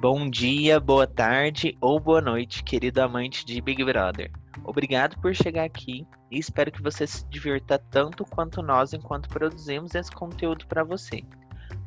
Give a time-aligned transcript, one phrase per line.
[0.00, 4.30] Bom dia, boa tarde ou boa noite, querido amante de Big Brother.
[4.62, 9.96] Obrigado por chegar aqui e espero que você se divirta tanto quanto nós enquanto produzimos
[9.96, 11.24] esse conteúdo para você.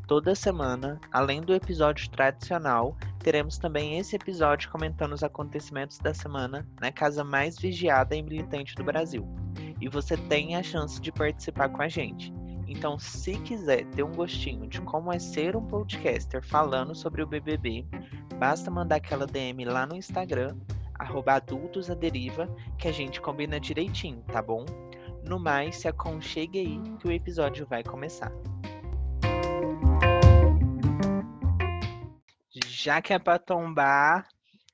[0.07, 6.67] Toda semana, além do episódio tradicional, teremos também esse episódio comentando os acontecimentos da semana
[6.81, 9.25] na casa mais vigiada e militante do Brasil.
[9.79, 12.33] E você tem a chance de participar com a gente.
[12.71, 17.27] Então, se quiser ter um gostinho de como é ser um podcaster falando sobre o
[17.27, 17.85] BBB,
[18.39, 20.55] basta mandar aquela DM lá no Instagram,
[20.97, 24.65] adultosaderiva, que a gente combina direitinho, tá bom?
[25.27, 28.31] No mais, se aconchegue aí que o episódio vai começar.
[32.67, 34.25] Já que é pra tombar,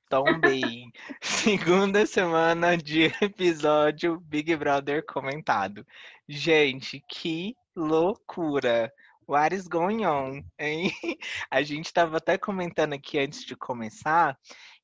[0.08, 0.84] tombei.
[1.20, 5.84] Segunda semana de episódio Big Brother comentado.
[6.28, 8.92] Gente, que loucura!
[9.26, 10.42] What is going on?
[10.58, 10.90] Hein?
[11.50, 14.36] A gente estava até comentando aqui antes de começar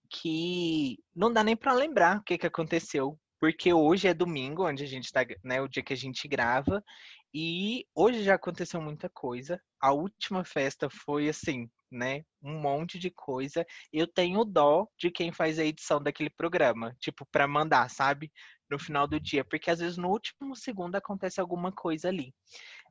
[0.08, 4.84] que não dá nem para lembrar o que, que aconteceu, porque hoje é domingo, onde
[4.84, 6.84] a gente está, né, o dia que a gente grava,
[7.34, 9.60] e hoje já aconteceu muita coisa.
[9.80, 13.66] A última festa foi assim, né, um monte de coisa.
[13.92, 18.30] Eu tenho dó de quem faz a edição daquele programa, tipo para mandar, sabe?
[18.70, 22.32] No final do dia, porque às vezes no último segundo acontece alguma coisa ali.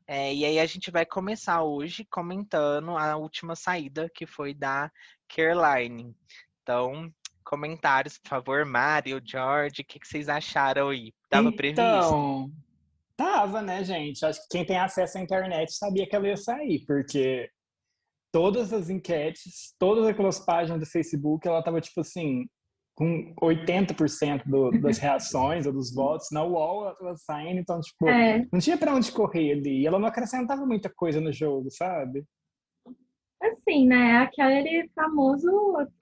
[0.08, 4.92] É, e aí a gente vai começar hoje comentando a última saída, que foi da
[5.28, 6.16] Caroline.
[6.62, 7.12] Então,
[7.44, 11.14] comentários, por favor, Mário, George, o que, que, vocês acharam aí?
[11.30, 12.52] Tava então, previsto?
[13.16, 14.26] Tava, né, gente?
[14.26, 17.50] Acho que quem tem acesso à internet sabia que ela ia sair, porque
[18.32, 22.48] todas as enquetes, todas aquelas páginas do Facebook, ela tava tipo assim,
[22.96, 28.46] com 80% do, das reações ou dos votos na UOL ela saindo, então, tipo, é.
[28.52, 29.82] não tinha para onde correr ali.
[29.82, 32.24] E ela não acrescentava muita coisa no jogo, sabe?
[33.42, 34.18] Assim, né?
[34.18, 35.50] Aquele famoso,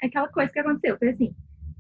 [0.01, 0.97] aquela coisa que aconteceu.
[0.97, 1.33] Foi assim,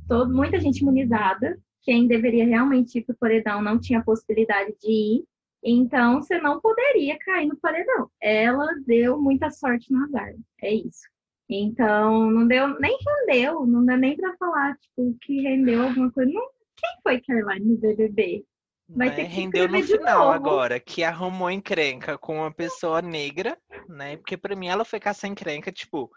[0.07, 5.25] todo, muita gente imunizada, quem deveria realmente ir pro paredão não tinha possibilidade de ir,
[5.63, 8.09] então você não poderia cair no paredão.
[8.21, 11.10] Ela deu muita sorte no azar, é isso.
[11.53, 16.31] Então, não deu, nem rendeu, não dá nem para falar, tipo, que rendeu alguma coisa.
[16.31, 16.47] Não,
[16.77, 18.45] quem foi Caroline no BBB?
[18.87, 19.15] Vai né?
[19.15, 20.31] ter que rendeu no final novo.
[20.31, 23.57] agora, que arrumou encrenca com uma pessoa negra,
[23.89, 24.15] né?
[24.15, 26.09] Porque para mim ela foi caçar encrenca, tipo,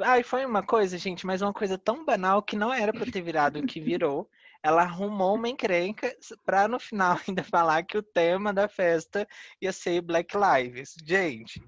[0.00, 3.22] ai, foi uma coisa, gente, mas uma coisa tão banal que não era para ter
[3.22, 4.28] virado o que virou.
[4.60, 6.12] Ela arrumou uma encrenca
[6.44, 9.24] para no final ainda falar que o tema da festa
[9.60, 10.94] ia ser Black Lives.
[11.04, 11.60] Gente,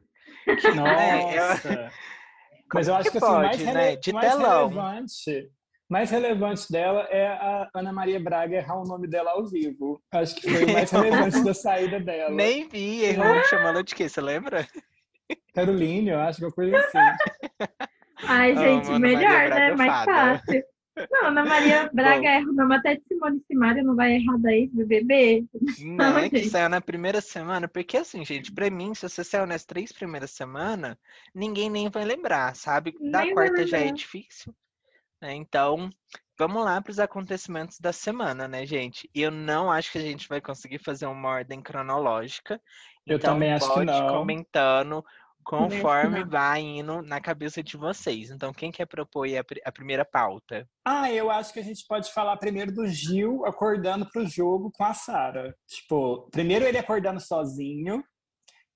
[0.44, 1.68] que, Nossa.
[1.68, 1.90] Né?
[2.74, 3.96] Mas eu acho que, que assim, mais, né?
[3.96, 5.50] De mais relevante,
[5.88, 10.02] mais relevante dela é a Ana Maria Braga errar o nome dela ao vivo.
[10.12, 12.34] Acho que foi o mais relevante da saída dela.
[12.34, 14.08] Nem vi, errou chamando de quê?
[14.08, 14.66] Você lembra?
[15.54, 16.98] Caroline, eu acho que é uma coisa assim.
[18.24, 19.74] Ai, gente, melhor, né?
[19.74, 20.62] Mais fácil.
[21.10, 24.68] Não, Ana Maria Braga erra o nome até de Simone Simaria, não vai errar daí
[24.68, 25.44] do bebê.
[25.80, 29.22] Não, não é que saiu na primeira semana, porque assim, gente, pra mim, se você
[29.22, 30.96] saiu nas três primeiras semanas,
[31.34, 32.94] ninguém nem vai lembrar, sabe?
[33.10, 34.54] Da nem quarta já é difícil.
[35.20, 35.34] Né?
[35.34, 35.90] Então,
[36.38, 39.10] vamos lá para os acontecimentos da semana, né, gente?
[39.14, 42.60] E eu não acho que a gente vai conseguir fazer uma ordem cronológica.
[43.06, 44.08] Eu então, também acho que não.
[44.08, 45.04] comentando
[45.46, 48.30] conforme vai indo na cabeça de vocês.
[48.30, 50.68] Então, quem quer propor a, a, primeira pauta?
[50.84, 54.72] Ah, eu acho que a gente pode falar primeiro do Gil acordando para o jogo
[54.72, 55.54] com a Sara.
[55.68, 58.02] Tipo, primeiro ele acordando sozinho,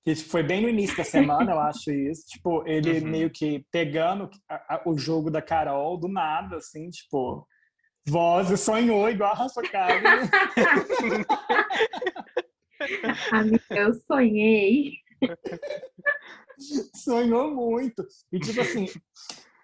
[0.05, 2.25] que foi bem no início da semana, eu acho isso.
[2.27, 3.07] Tipo, ele uhum.
[3.07, 7.45] meio que pegando a, a, o jogo da Carol do nada, assim, tipo,
[8.07, 10.29] voz, sonhou igual a Rafa Kalimann.
[13.33, 14.93] Amiga, eu sonhei.
[16.95, 18.05] Sonhou muito.
[18.31, 18.87] E tipo assim,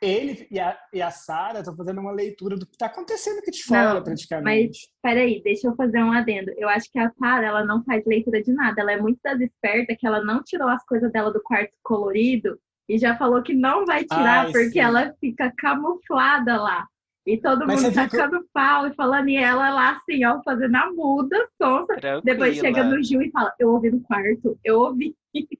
[0.01, 3.51] ele e a, e a Sara estão fazendo uma leitura do que está acontecendo aqui
[3.51, 4.79] de fora, não, praticamente.
[4.79, 6.51] Mas peraí, deixa eu fazer um adendo.
[6.57, 8.81] Eu acho que a Sara ela não faz leitura de nada.
[8.81, 12.59] Ela é muito das espertas que ela não tirou as coisas dela do quarto colorido
[12.87, 14.79] e já falou que não vai tirar Ai, porque sim.
[14.79, 16.87] ela fica camuflada lá.
[17.27, 18.47] E todo Mas mundo tacando que...
[18.53, 21.87] pau e falando, e ela lá assim, ó, fazendo a muda, sonsa.
[21.87, 22.21] Tranquila.
[22.23, 25.13] Depois chega no Gil e fala, eu ouvi no quarto, eu ouvi.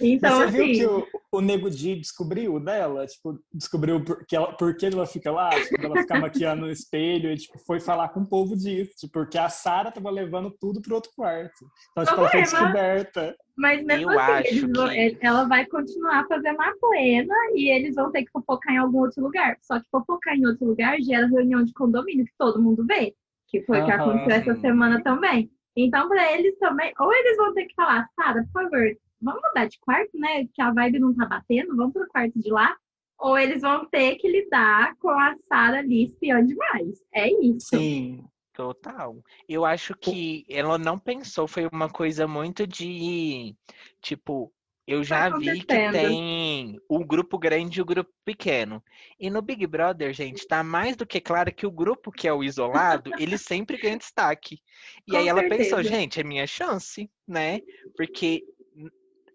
[0.00, 0.72] Então, Mas você assim...
[0.74, 3.04] viu que o, o Nego Di descobriu dela?
[3.04, 5.50] Tipo, descobriu por que ela, por que ela fica lá?
[5.50, 8.92] Tipo, ela fica maquiando no espelho e tipo, foi falar com o povo disso.
[8.96, 11.66] Tipo, porque a Sara tava levando tudo pro outro quarto.
[11.90, 13.36] Então, tipo, ela foi descoberta.
[13.58, 14.96] Mas mesmo Eu assim, vão, que...
[14.96, 19.00] É, ela vai continuar fazendo a plena e eles vão ter que fofocar em algum
[19.00, 19.56] outro lugar.
[19.60, 23.14] Só que fofocar em outro lugar gera reunião de condomínio que todo mundo vê.
[23.48, 25.50] Que foi o que aconteceu essa semana também.
[25.76, 29.66] Então, para eles também, ou eles vão ter que falar, Sara, por favor, vamos mudar
[29.66, 30.44] de quarto, né?
[30.54, 32.76] Que a vibe não tá batendo, vamos pro quarto de lá.
[33.18, 37.02] ou eles vão ter que lidar com a Sarah ali espiando demais.
[37.12, 37.76] É isso.
[37.76, 38.24] Sim.
[38.58, 39.22] Total.
[39.48, 43.54] Eu acho que ela não pensou, foi uma coisa muito de
[44.02, 44.52] tipo,
[44.84, 48.82] eu já vi que tem o grupo grande e o grupo pequeno.
[49.16, 52.32] E no Big Brother, gente, tá mais do que claro que o grupo que é
[52.32, 54.60] o isolado, ele sempre ganha destaque.
[55.06, 57.60] E Com aí ela pensou, gente, é minha chance, né?
[57.96, 58.42] Porque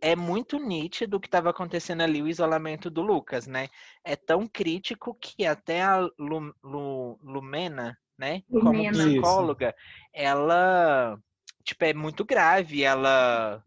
[0.01, 3.69] é muito nítido o que estava acontecendo ali, o isolamento do Lucas, né?
[4.03, 8.73] É tão crítico que até a Lu- Lu- Lumena, né, como.
[8.81, 8.91] Isso.
[8.91, 9.75] psicóloga,
[10.13, 11.17] ela,
[11.63, 13.63] tipo, é muito grave, ela,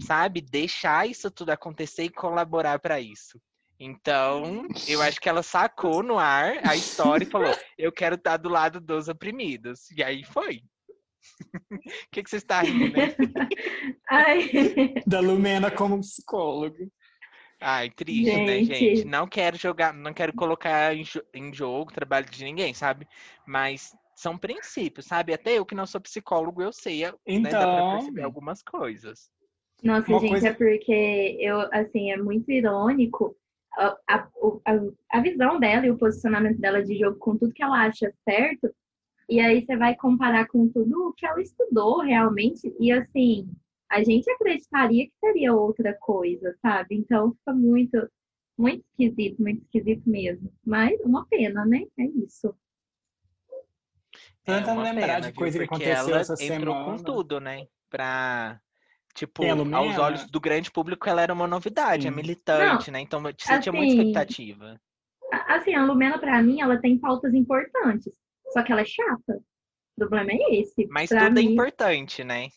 [0.00, 3.40] sabe, deixar isso tudo acontecer e colaborar para isso.
[3.78, 8.36] Então, eu acho que ela sacou no ar a história e falou: eu quero estar
[8.36, 9.90] do lado dos oprimidos.
[9.90, 10.56] E aí foi.
[10.56, 11.40] O
[12.12, 13.14] que, que você está rindo, né?
[14.08, 14.50] Ai,
[15.06, 16.86] Da Lumena como psicóloga.
[17.66, 18.62] Ai, triste, né, Gente.
[18.62, 19.06] gente?
[19.06, 21.02] Não quero jogar, não quero colocar em,
[21.32, 23.08] em jogo o trabalho de ninguém, sabe?
[23.46, 25.32] Mas são princípios, sabe?
[25.32, 27.02] Até eu que não sou psicólogo, eu sei,
[27.40, 27.54] né?
[27.54, 29.30] Dá pra Então, perceber algumas coisas.
[29.82, 33.36] Nossa, Uma gente, coisa- é porque eu, assim, é muito irônico
[33.76, 34.28] a, a,
[34.66, 38.12] a, a visão dela e o posicionamento dela de jogo com tudo que ela acha
[38.28, 38.70] certo.
[39.28, 42.74] E aí você vai comparar com tudo o que ela estudou realmente.
[42.80, 43.48] E assim,
[43.94, 46.96] a gente acreditaria que seria outra coisa, sabe?
[46.96, 48.10] Então fica muito,
[48.58, 50.52] muito esquisito, muito esquisito mesmo.
[50.66, 51.84] Mas uma pena, né?
[51.98, 52.54] É isso.
[54.44, 56.98] É Tentando uma lembrar pena, de coisa que aconteceu ela essa entrou semana.
[56.98, 57.68] com tudo, né?
[57.88, 58.60] Pra,
[59.14, 62.16] tipo, a aos olhos do grande público, ela era uma novidade, é Sim.
[62.16, 63.00] militante, né?
[63.00, 64.80] Então você tinha muita assim, expectativa.
[65.30, 68.12] Assim, a Lumena, pra mim, ela tem pautas importantes.
[68.52, 69.40] Só que ela é chata.
[69.96, 70.86] O problema é esse.
[70.88, 72.48] Mas pra tudo é mim, importante, né?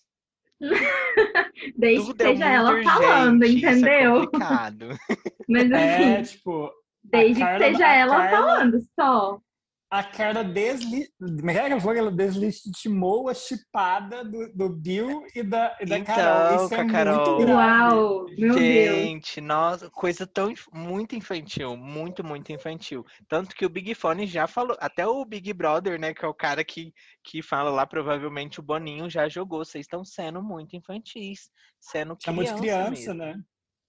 [1.77, 4.13] desde Tudo que é seja muito ela urgente, falando, isso é entendeu?
[4.25, 4.87] complicado.
[5.49, 6.71] Mas É, assim, tipo,
[7.03, 9.39] desde Carla- que seja a ela Carla- falando só.
[9.89, 11.07] A Carla desli...
[11.17, 16.15] Como é que ela deslegitimou a chipada do, do Bill e da, e da Então,
[16.15, 16.65] Carol.
[16.65, 17.15] Isso é a Carol.
[17.15, 17.53] muito grave.
[17.53, 18.57] Uau, meu Deus.
[18.59, 23.05] Gente, nossa, coisa tão muito infantil, muito, muito infantil.
[23.29, 26.33] Tanto que o Big Fone já falou, até o Big Brother, né, que é o
[26.33, 26.93] cara que,
[27.23, 29.63] que fala lá, provavelmente o Boninho já jogou.
[29.63, 31.49] Vocês estão sendo muito infantis,
[31.79, 33.13] sendo É muito criança criança, mesmo.
[33.15, 33.43] né?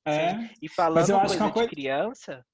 [0.07, 0.51] É.
[0.63, 2.45] E falando coisa uma de coisa- criança,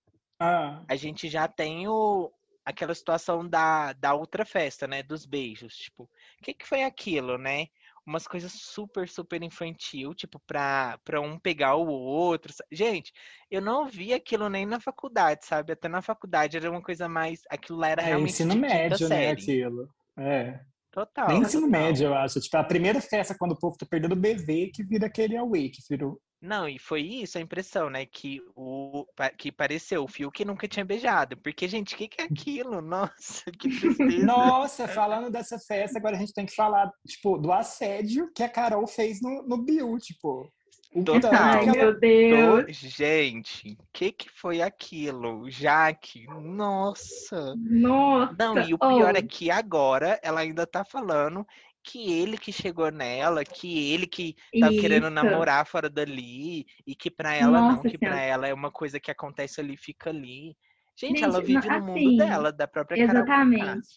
[0.41, 2.33] Ah, a gente já tem o,
[2.65, 5.03] aquela situação da, da outra festa, né?
[5.03, 5.77] Dos beijos.
[5.77, 6.09] Tipo, o
[6.43, 7.67] que, que foi aquilo, né?
[8.07, 12.53] Umas coisas super, super infantil, tipo, pra, pra um pegar o outro.
[12.71, 13.13] Gente,
[13.51, 15.73] eu não vi aquilo nem na faculdade, sabe?
[15.73, 17.41] Até na faculdade era uma coisa mais.
[17.49, 19.89] Aquilo lá era é realmente ensino médio, né, aquilo.
[20.19, 20.61] É.
[20.91, 21.29] Total.
[21.29, 21.81] Nem ensino total.
[21.81, 22.41] médio, eu acho.
[22.41, 25.71] Tipo, a primeira festa, quando o povo tá perdendo o bebê, que vira aquele away,
[25.71, 26.21] que virou.
[26.45, 28.05] Não, e foi isso a impressão, né?
[28.05, 29.07] Que o
[29.39, 31.39] que pareceu o Fiuk nunca tinha beijado.
[31.39, 32.83] Porque, gente, o que, que é aquilo?
[32.85, 34.27] Nossa, que tristeza.
[34.27, 38.49] Nossa, falando dessa festa, agora a gente tem que falar, tipo, do assédio que a
[38.49, 40.47] Carol fez no, no Bill, tipo.
[40.95, 41.33] O Total.
[41.33, 42.77] Ai, que ela meu Deus.
[42.77, 45.51] Gente, o que que foi aquilo?
[45.51, 47.55] Jaque, nossa.
[47.57, 48.37] Nossa.
[48.39, 51.45] Não, e o pior Oh, é que agora ela ainda tá falando
[51.85, 57.11] que ele que chegou nela, que ele que tá querendo namorar fora dali, e que
[57.11, 58.27] pra ela não, Nossa que pra Senhora.
[58.27, 60.57] ela é uma coisa que acontece ali, fica ali.
[60.97, 63.03] Gente, Gente, ela não, vive no mundo assim, dela, da própria.
[63.03, 63.89] Exatamente.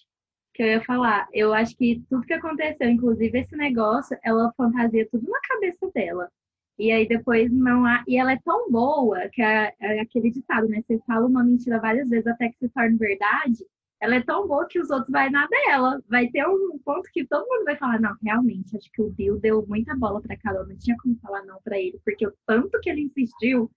[0.53, 1.27] Que eu ia falar.
[1.31, 6.29] Eu acho que tudo que aconteceu, inclusive esse negócio, ela fantasia tudo na cabeça dela.
[6.77, 8.03] E aí depois não há.
[8.07, 10.81] E ela é tão boa que é, é aquele ditado, né?
[10.85, 13.63] Você fala uma mentira várias vezes até que se torne verdade.
[13.99, 15.99] Ela é tão boa que os outros vai na dela.
[16.07, 19.39] Vai ter um ponto que todo mundo vai falar: não, realmente, acho que o Bill
[19.39, 20.67] deu muita bola pra Carol.
[20.67, 23.71] Não tinha como falar não pra ele, porque o tanto que ele insistiu.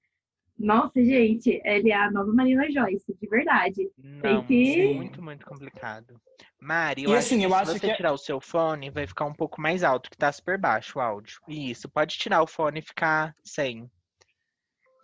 [0.58, 3.90] Nossa, gente, ele é a nova Marina Joyce, de verdade.
[3.96, 6.20] Não, que- muito, muito complicado.
[6.60, 8.38] Mari, eu E acho assim, que eu se acho você que é- tirar o seu
[8.42, 11.40] fone, vai ficar um pouco mais alto, que tá super baixo o áudio.
[11.48, 13.90] Isso, pode tirar o fone e ficar sem.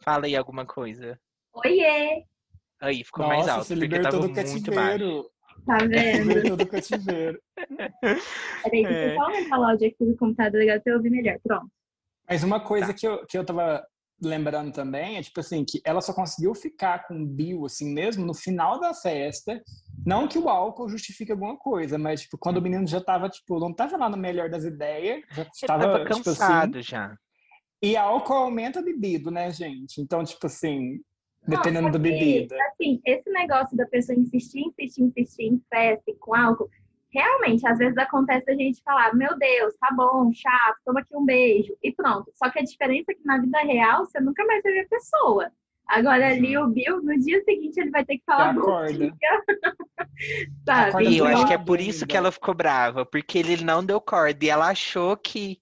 [0.04, 1.18] Fala aí alguma coisa.
[1.54, 2.22] Oiê!
[2.80, 4.54] Aí, ficou mais Nossa, alto, se porque libertou tava do muito baixo.
[4.64, 5.30] cativeiro.
[5.66, 6.28] Tá vendo?
[6.28, 7.40] Libertou do cativeiro.
[8.62, 9.10] Peraí, deixa É.
[9.12, 11.38] eu só aumentar o áudio aqui do computador legal pra eu ouvir melhor.
[11.42, 11.70] Pronto.
[12.28, 12.94] Mas uma coisa Tá.
[12.94, 13.84] que, eu, que eu tava
[14.22, 18.24] lembrando também é, tipo assim, que ela só conseguiu ficar com o Bill, assim mesmo,
[18.24, 19.62] no final da festa.
[20.06, 23.58] Não que o álcool justifique alguma coisa, mas, tipo, quando o menino já tava, tipo,
[23.58, 26.22] não tava lá no melhor das ideias, já tava, tava tipo assim...
[26.22, 27.16] cansado já.
[27.82, 30.00] E álcool aumenta a bebida, né, gente?
[30.00, 30.98] Então, tipo assim,
[31.46, 32.56] dependendo Não, da bebida.
[32.68, 36.70] Assim, esse negócio da pessoa insistir, insistir, insistir em festa e com álcool,
[37.10, 41.24] realmente, às vezes acontece a gente falar, meu Deus, tá bom, chato, toma aqui um
[41.24, 42.30] beijo, e pronto.
[42.34, 44.88] Só que a diferença é que na vida real, você nunca mais vai ver a
[44.88, 45.50] pessoa.
[45.88, 48.92] Agora ali o Bill, no dia seguinte, ele vai ter que falar bom acorda.
[48.92, 49.12] dia.
[50.66, 50.88] Sabe?
[50.88, 53.84] Acorda E eu acho que é por isso que ela ficou brava, porque ele não
[53.84, 55.60] deu corda e ela achou que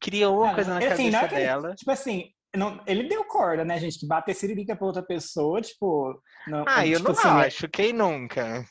[0.00, 1.74] criou uma Cara, coisa na assim, não cabeça é que dela.
[1.74, 3.98] Tipo assim, não- ele deu corda, né, gente?
[3.98, 6.20] Que bater siririca pra outra pessoa, tipo.
[6.46, 8.64] Não, Ah, eu tipo não assim, é- acho, quem nunca?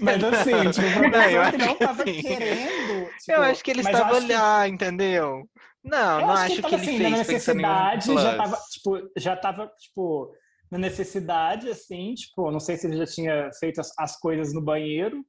[0.00, 2.92] Mas assim, tipo, Não, eu que ele não acho que tava querendo.
[2.92, 5.48] eu tipo, acho que ele eu estava acho que- lá, entendeu?
[5.84, 7.64] Não, Eu não acho acho que que ele ele tava assim, na fez pensando em
[7.64, 10.32] um necessidade, já tava, tipo, já tava, tipo,
[10.70, 14.62] na necessidade, assim, tipo, não sei se ele já tinha feito as, as coisas no
[14.62, 15.22] banheiro,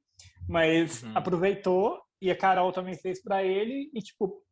[0.48, 1.12] mas Uhum.
[1.16, 4.42] aproveitou e a Carol também fez pra ele e, tipo,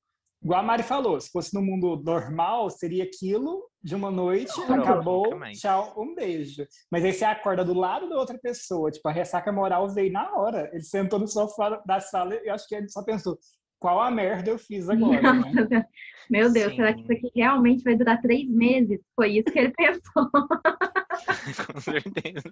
[0.42, 5.24] igual a Mari falou, se fosse no mundo normal, seria aquilo de uma noite, acabou,
[5.52, 6.66] tchau, um beijo.
[6.90, 10.36] Mas aí você acorda do lado da outra pessoa, tipo, a ressaca moral veio na
[10.36, 10.70] hora.
[10.72, 13.38] Ele sentou no sofá da sala e eu acho que ele só pensou,
[13.82, 15.86] qual a merda eu fiz agora, né?
[16.30, 17.04] Meu Deus, será que Sim.
[17.04, 19.00] isso aqui realmente vai durar três meses?
[19.16, 20.30] Foi isso que ele pensou.
[21.66, 22.50] Com certeza.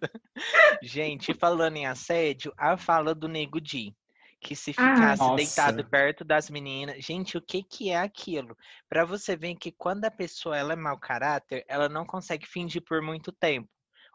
[0.82, 3.94] Gente, falando em assédio, a fala do Nego Di.
[4.40, 4.94] Que se Ah.
[4.94, 5.36] ficasse Nossa.
[5.36, 7.04] deitado perto das meninas.
[7.04, 8.56] Gente, o que que é aquilo?
[8.88, 12.82] Pra você ver que quando a pessoa ela é mau caráter, ela não consegue fingir
[12.82, 13.68] por muito tempo.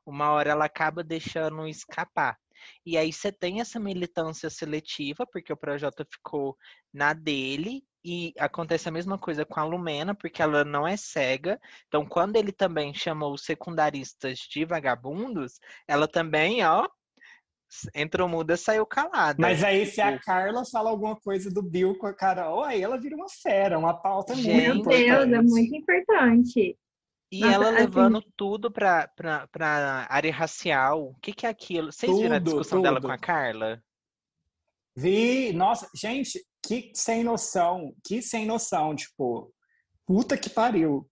[0.05, 2.38] Uma hora ela acaba deixando escapar.
[2.86, 6.58] E aí você tem essa militância seletiva, porque o Projota ficou
[6.94, 11.60] na dele, e acontece a mesma coisa com a Lumena, porque ela não é cega.
[11.88, 16.88] Então, quando ele também chamou os secundaristas de vagabundos, ela também, ó,
[17.94, 19.38] entrou muda, saiu calada.
[19.39, 22.98] Mas aí, se a Carla fala alguma coisa do Bill com a Carol, aí ela
[23.00, 24.62] vira uma fera, uma pauta muito Gente.
[24.63, 25.05] Meu importante.
[25.05, 26.77] Deus, é muito importante.
[27.32, 31.10] E Nossa, ela assim- levando tudo pra, pra, pra área racial.
[31.10, 31.91] O que, que é aquilo?
[31.91, 33.08] Vocês viram a Tudo, discussão dela tudo.
[33.08, 33.82] com a Carla?
[34.96, 39.51] Vi, nossa, gente, que sem noção, que sem noção, tipo,
[40.05, 41.10] puta que pariu.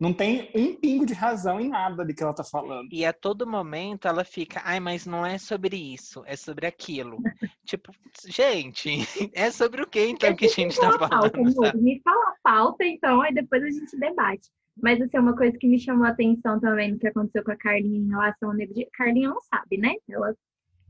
[0.00, 2.88] Não tem um pingo de razão em nada do que ela tá falando.
[2.90, 7.18] E a todo momento ela fica, ai, mas não é sobre isso, é sobre aquilo.
[7.66, 7.92] tipo,
[8.26, 8.88] gente,
[9.34, 11.64] é sobre o que então que a gente tá pauta, falando?
[11.64, 11.76] amor.
[11.76, 14.48] Me fala a pauta, então, aí depois a gente debate.
[14.82, 17.56] Mas, assim, uma coisa que me chamou a atenção também no que aconteceu com a
[17.56, 18.86] Carlinha em relação ao Nego de...
[18.94, 19.94] Carlinha não sabe, né?
[20.08, 20.34] Ela,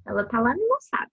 [0.06, 1.10] ela tá lá e não sabe.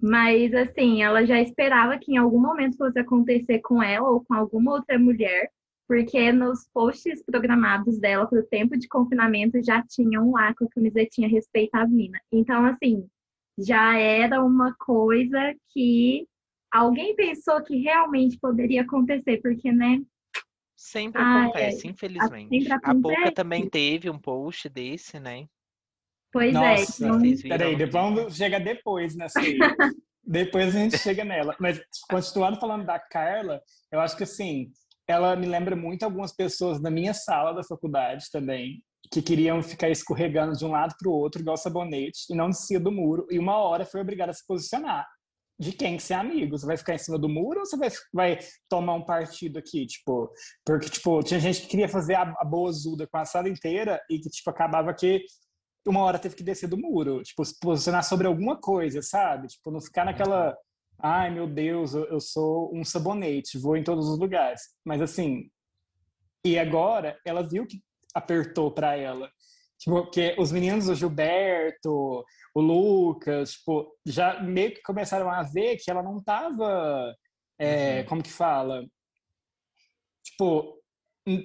[0.00, 4.34] Mas, assim, ela já esperava que em algum momento fosse acontecer com ela ou com
[4.34, 5.50] alguma outra mulher,
[5.92, 10.68] porque nos posts programados dela para o tempo de confinamento já tinham lá com a
[10.70, 12.22] camisetinha Respeita as Minas.
[12.32, 13.06] Então, assim,
[13.58, 16.26] já era uma coisa que
[16.72, 20.00] alguém pensou que realmente poderia acontecer, porque, né?
[20.74, 22.48] Sempre Ai, acontece, infelizmente.
[22.64, 23.34] sempre A Boca acontece.
[23.34, 25.46] também teve um post desse, né?
[26.32, 26.58] Pois é.
[26.58, 27.92] Nossa, Então, Vocês viram peraí, no de- vídeo?
[28.00, 29.58] vamos chegar depois nessa aí.
[30.24, 31.54] depois a gente chega nela.
[31.60, 34.72] Mas, continuando falando da Carla, eu acho que, assim,
[35.12, 39.90] ela me lembra muito algumas pessoas da minha sala da faculdade também, que queriam ficar
[39.90, 43.38] escorregando de um lado para o outro, igual sabonete, e não descia do muro, e
[43.38, 45.06] uma hora foi obrigada a se posicionar.
[45.58, 46.58] De quem que ser amigo?
[46.58, 48.38] Você vai ficar em cima do muro ou você vai, vai
[48.68, 49.86] tomar um partido aqui?
[49.86, 50.32] Tipo,
[50.64, 54.00] porque, tipo, tinha gente que queria fazer a, a boa zuda com a sala inteira
[54.10, 55.24] e que, tipo, acabava que
[55.86, 59.48] uma hora teve que descer do muro, tipo, se posicionar sobre alguma coisa, sabe?
[59.48, 60.56] Tipo, não ficar naquela,
[60.98, 64.62] ai meu Deus, eu, eu sou um sabonete, vou em todos os lugares.
[64.84, 65.50] Mas assim,
[66.44, 67.82] e agora ela viu que
[68.14, 69.30] apertou para ela.
[69.78, 75.76] Tipo, porque os meninos, o Gilberto, o Lucas, tipo, já meio que começaram a ver
[75.76, 77.14] que ela não tava,
[77.58, 78.06] é, Uhum.
[78.06, 78.84] como que fala?
[80.24, 80.78] Tipo,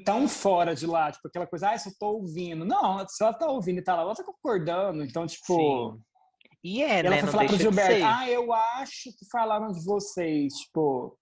[0.05, 2.63] tão fora de lá, tipo, aquela coisa, ah, eu só tô ouvindo.
[2.65, 5.03] Não, se ela tá ouvindo e tá lá, ela tá concordando.
[5.03, 6.01] Então, tipo, Sim.
[6.63, 7.17] E é, ela né?
[7.17, 11.17] foi Não falar pro Gilberto, ah, eu acho que falaram de vocês, tipo,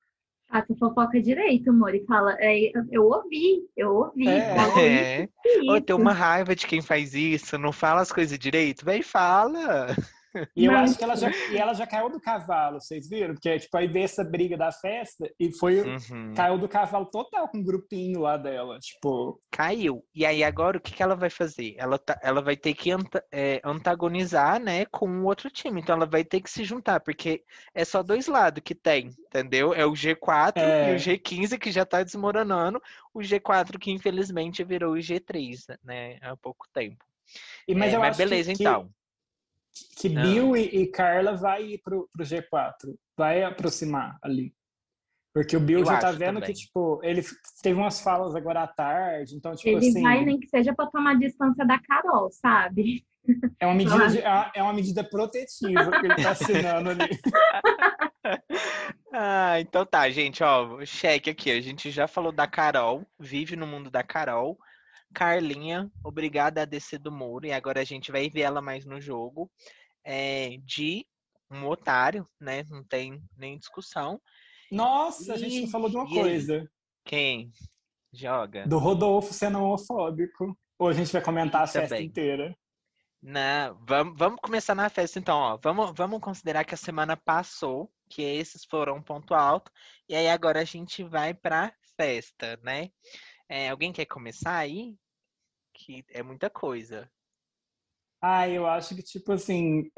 [0.49, 4.27] faça fofoca direito, amor, e fala, é, eu ouvi, eu ouvi.
[4.27, 4.55] É.
[4.55, 5.81] falou É.
[5.81, 8.85] tem uma raiva de quem faz isso, não fala as coisas direito.
[8.85, 9.95] Vai, fala.
[10.55, 13.33] E eu acho que ela já, e ela já caiu do cavalo, vocês viram?
[13.33, 16.33] Porque, tipo, aí veio essa briga da festa e foi, Uhum.
[16.35, 20.03] caiu do cavalo total com um grupinho lá dela, tipo, Caiu.
[20.13, 21.75] E aí agora o que que ela vai fazer?
[21.77, 25.81] Ela, tá, ela vai ter que anta- é, antagonizar, né, com o outro time.
[25.81, 29.73] Então ela vai ter que se juntar, porque é só dois lados que tem, entendeu?
[29.73, 30.91] É o G4 É.
[30.91, 32.81] e o G15 que já tá desmoronando.
[33.13, 37.03] O G4 que infelizmente virou o G3, né, há pouco tempo.
[37.67, 38.83] e, mas É, eu acho que- beleza que, então.
[38.85, 38.89] que
[40.05, 40.21] Ah.
[40.21, 44.53] Bill e, e Carla vai ir pro, pro G4, vai aproximar ali.
[45.33, 46.53] Porque o Bill Eu já tá vendo também.
[46.53, 47.21] que, tipo, ele
[47.61, 50.85] teve umas falas agora à tarde, então, tipo Ele assim, vai nem que seja pra
[50.87, 53.05] tomar distância da Carol, sabe?
[53.59, 57.09] é uma medida, de- é- é uma medida protetiva que ele tá assinando ali.
[59.17, 61.49] Ah, então tá, gente, ó, cheque aqui.
[61.51, 64.57] A gente já falou da Carol, vive no mundo da Carol.
[65.15, 68.99] Carlinha, obrigada a descer do muro, e agora a gente vai ver ela mais no
[68.99, 69.49] jogo,
[70.03, 71.05] é, de
[71.49, 72.63] um otário, né?
[72.69, 74.21] Não tem nem discussão.
[74.69, 76.15] Nossa, a gente não falou de uma E aí?
[76.15, 76.69] coisa.
[77.05, 77.51] Quem
[78.11, 78.67] joga?
[78.67, 80.57] Do Rodolfo sendo homofóbico.
[80.77, 82.05] Ou a gente vai comentar a festa bem.
[82.07, 82.53] inteira.
[83.21, 85.57] Não, vamos, vamos começar na festa então, ó.
[85.63, 89.71] Vamos, vamos considerar que a semana passou, que esses foram um ponto alto,
[90.09, 92.89] e aí agora a gente vai pra festa, né?
[93.47, 94.95] É, alguém quer começar aí?
[95.75, 97.09] Que é muita coisa.
[98.21, 99.89] Ah, eu acho que, tipo assim,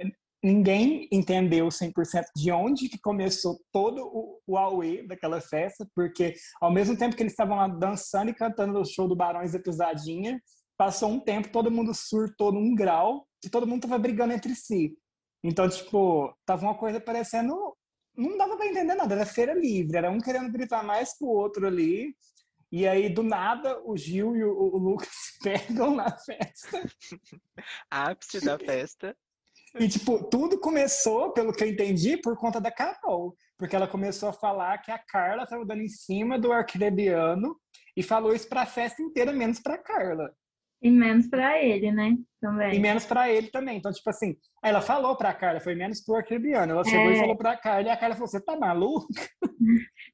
[0.44, 6.98] ninguém entendeu 100% de onde que começou todo o, o daquela festa, porque ao mesmo
[6.98, 10.42] tempo que eles estavam lá dançando e cantando no show do Barões da Pisadinha,
[10.78, 14.98] passou um tempo, todo mundo surtou num grau, que todo mundo tava brigando entre si.
[15.44, 17.56] Então, tipo, tava uma coisa parecendo...
[18.16, 21.28] Não dava pra entender nada, era feira livre, era um querendo gritar mais que o
[21.28, 22.16] outro ali,
[22.72, 26.82] e aí, do nada, o Gil e o, o Lucas se pegam na festa.
[27.90, 29.16] Ápice da festa.
[29.80, 33.36] E, tipo, tudo começou, pelo que eu entendi, por conta da Carol.
[33.58, 37.56] Porque ela começou a falar que a Carla estava dando em cima do arcrebiano
[37.96, 40.32] e falou isso pra festa inteira, menos pra Carla.
[40.82, 42.10] E menos pra ele, né?
[42.12, 42.80] E Também.
[42.80, 43.78] menos pra ele também.
[43.78, 46.72] Então, tipo assim, aí ela falou pra Carla, foi menos pro arcrebiano.
[46.72, 47.20] Ela chegou e É.
[47.20, 49.08] falou pra Carla, e a Carla falou: Você tá maluco?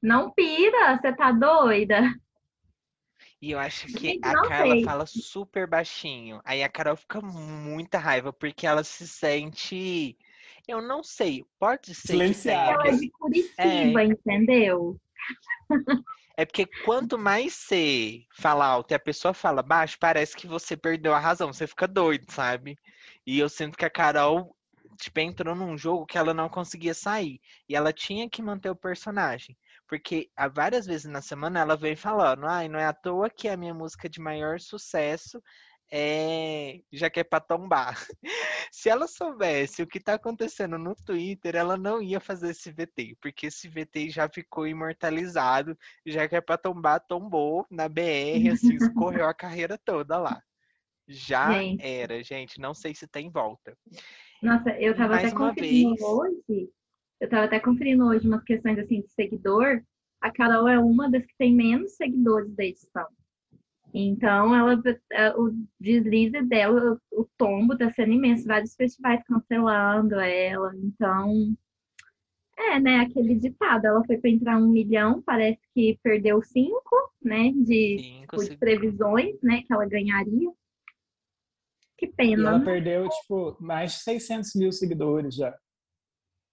[0.02, 2.00] Não pira, você tá doida?
[3.44, 4.84] E eu acho que a Carla sei.
[4.84, 6.40] fala super baixinho.
[6.46, 10.16] Aí a Carol fica muita raiva, porque ela se sente.
[10.66, 12.72] Eu não sei, pode ser Silenciada.
[12.72, 14.06] Ela é de Curitiba, É.
[14.06, 14.98] entendeu?
[16.38, 20.74] É porque quanto mais você fala alto e a pessoa fala baixo, parece que você
[20.74, 22.78] perdeu a razão, você fica doido, sabe?
[23.26, 24.56] E eu sinto que a Carol,
[24.98, 27.42] tipo, entrou num jogo que ela não conseguia sair.
[27.68, 29.54] E ela tinha que manter o personagem.
[29.94, 33.48] Porque há várias vezes na semana ela vem falando, ai, não é à toa que
[33.48, 35.40] a minha música de maior sucesso
[35.88, 37.94] é Já que é pra tombar.
[38.72, 43.16] Se ela soubesse o que tá acontecendo no Twitter, ela não ia fazer esse VT,
[43.22, 48.74] porque esse VT já ficou imortalizado já que é pra tombar, tombou na BR, assim,
[48.74, 50.42] escorreu a carreira toda lá.
[51.06, 51.86] Já Gente.
[51.86, 52.60] era, gente.
[52.60, 53.78] Não sei se tem volta.
[54.42, 56.02] Nossa, eu tava Mais até conferindo vez.
[56.02, 56.70] hoje.
[57.20, 59.82] Eu tava até conferindo hoje umas questões assim de seguidor.
[60.24, 63.06] A Carol é uma das que tem menos seguidores da edição.
[63.92, 64.82] Então, ela,
[65.12, 68.46] é, o deslize dela, o, tombo tá sendo imenso.
[68.46, 70.72] Vários festivais cancelando ela.
[70.76, 71.54] Então,
[72.56, 73.00] é, né?
[73.00, 73.84] Aquele ditado.
[73.84, 77.52] Ela foi para entrar um milhão, parece que perdeu cinco, né?
[77.52, 79.60] De, Cinco de previsões, né?
[79.60, 80.50] Que ela ganharia.
[81.98, 82.48] Que E pena.
[82.48, 82.64] ela né?
[82.64, 85.54] perdeu, tipo, mais de 600 mil seguidores já.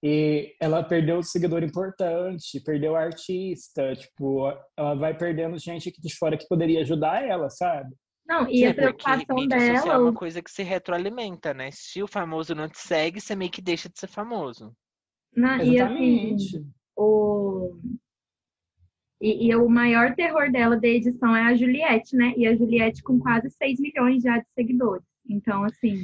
[0.04, 6.16] E ela perdeu um seguidor importante, perdeu artista, tipo, ela vai perdendo gente aqui de
[6.16, 7.96] fora que poderia ajudar ela, sabe?
[8.26, 11.70] Não, e É, a preocupação mídia social é dela, uma coisa que se retroalimenta, né?
[11.72, 14.74] Se o famoso não te segue, você meio que deixa de ser famoso.
[15.36, 16.36] né, e assim,
[16.96, 17.78] o,
[19.22, 22.34] e, e o maior terror dela da edição é a Juliette, né?
[22.36, 25.06] E a Juliette com quase 6 milhões já de seguidores.
[25.30, 26.04] Então, assim,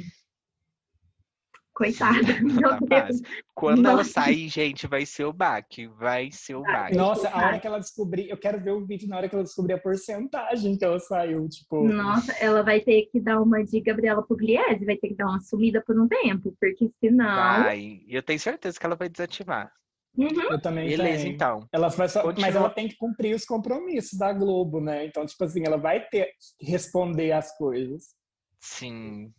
[1.78, 3.32] coitada, meu Rapaz, Deus.
[3.54, 4.10] quando ela Nossa.
[4.10, 5.86] sair, gente, vai ser o baque.
[5.86, 6.96] Vai ser o baque.
[6.96, 9.44] Nossa, a hora que ela descobrir, eu quero ver o vídeo na hora que ela
[9.44, 13.80] descobrir a porcentagem que ela saiu, tipo, Nossa, ela vai ter que dar uma de
[13.80, 17.62] Gabriela Pugliese, vai ter que dar uma sumida por um tempo, porque senão.
[17.62, 18.02] Vai.
[18.06, 19.70] E eu tenho certeza que ela vai desativar.
[20.16, 20.50] Uhum.
[20.50, 21.34] eu também Beleza, tenho.
[21.34, 21.68] então.
[21.72, 25.06] Ela vai só- mas ela tem que cumprir os compromissos da Globo, né?
[25.06, 28.16] Então, tipo assim, ela vai ter que responder as coisas.
[28.60, 29.32] Sim.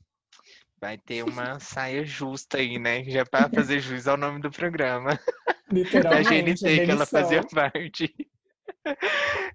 [0.81, 3.03] Vai ter uma saia justa aí, né?
[3.03, 5.19] Já para fazer jus ao nome do programa.
[5.69, 6.63] Da Literalmente.
[6.63, 8.13] GNT a que ela fazia parte.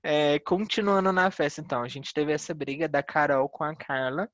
[0.03, 4.29] É, continuando na festa, então, a gente teve essa briga da Carol com a Carla.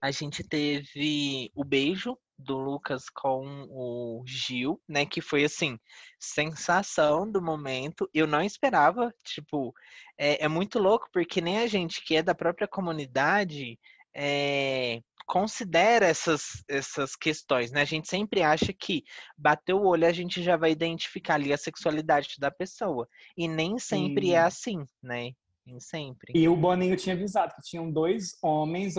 [0.00, 5.04] A gente teve o beijo do Lucas com o Gil, né?
[5.04, 5.78] Que foi assim,
[6.20, 8.08] sensação do momento.
[8.14, 9.74] Eu não esperava, tipo,
[10.16, 13.78] é, é muito louco, porque nem a gente que é da própria comunidade
[14.14, 17.82] é, considera essas, essas questões, né?
[17.82, 19.02] A gente sempre acha que
[19.36, 23.08] bateu o olho, a gente já vai identificar ali a sexualidade da pessoa.
[23.36, 24.46] E nem sempre é Sim.
[24.46, 25.30] assim, né?
[25.66, 26.32] Nem sempre.
[26.34, 28.94] E o Boninho tinha avisado que tinham dois homens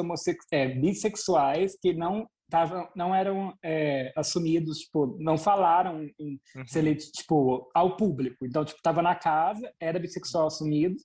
[0.51, 6.67] é, bissexuais que não tavam, não eram é, assumidos, tipo, não falaram em, Uhum.
[6.67, 8.45] se ele, tipo, ao público.
[8.45, 10.95] Então, tipo, tava na casa, era bissexual assumido.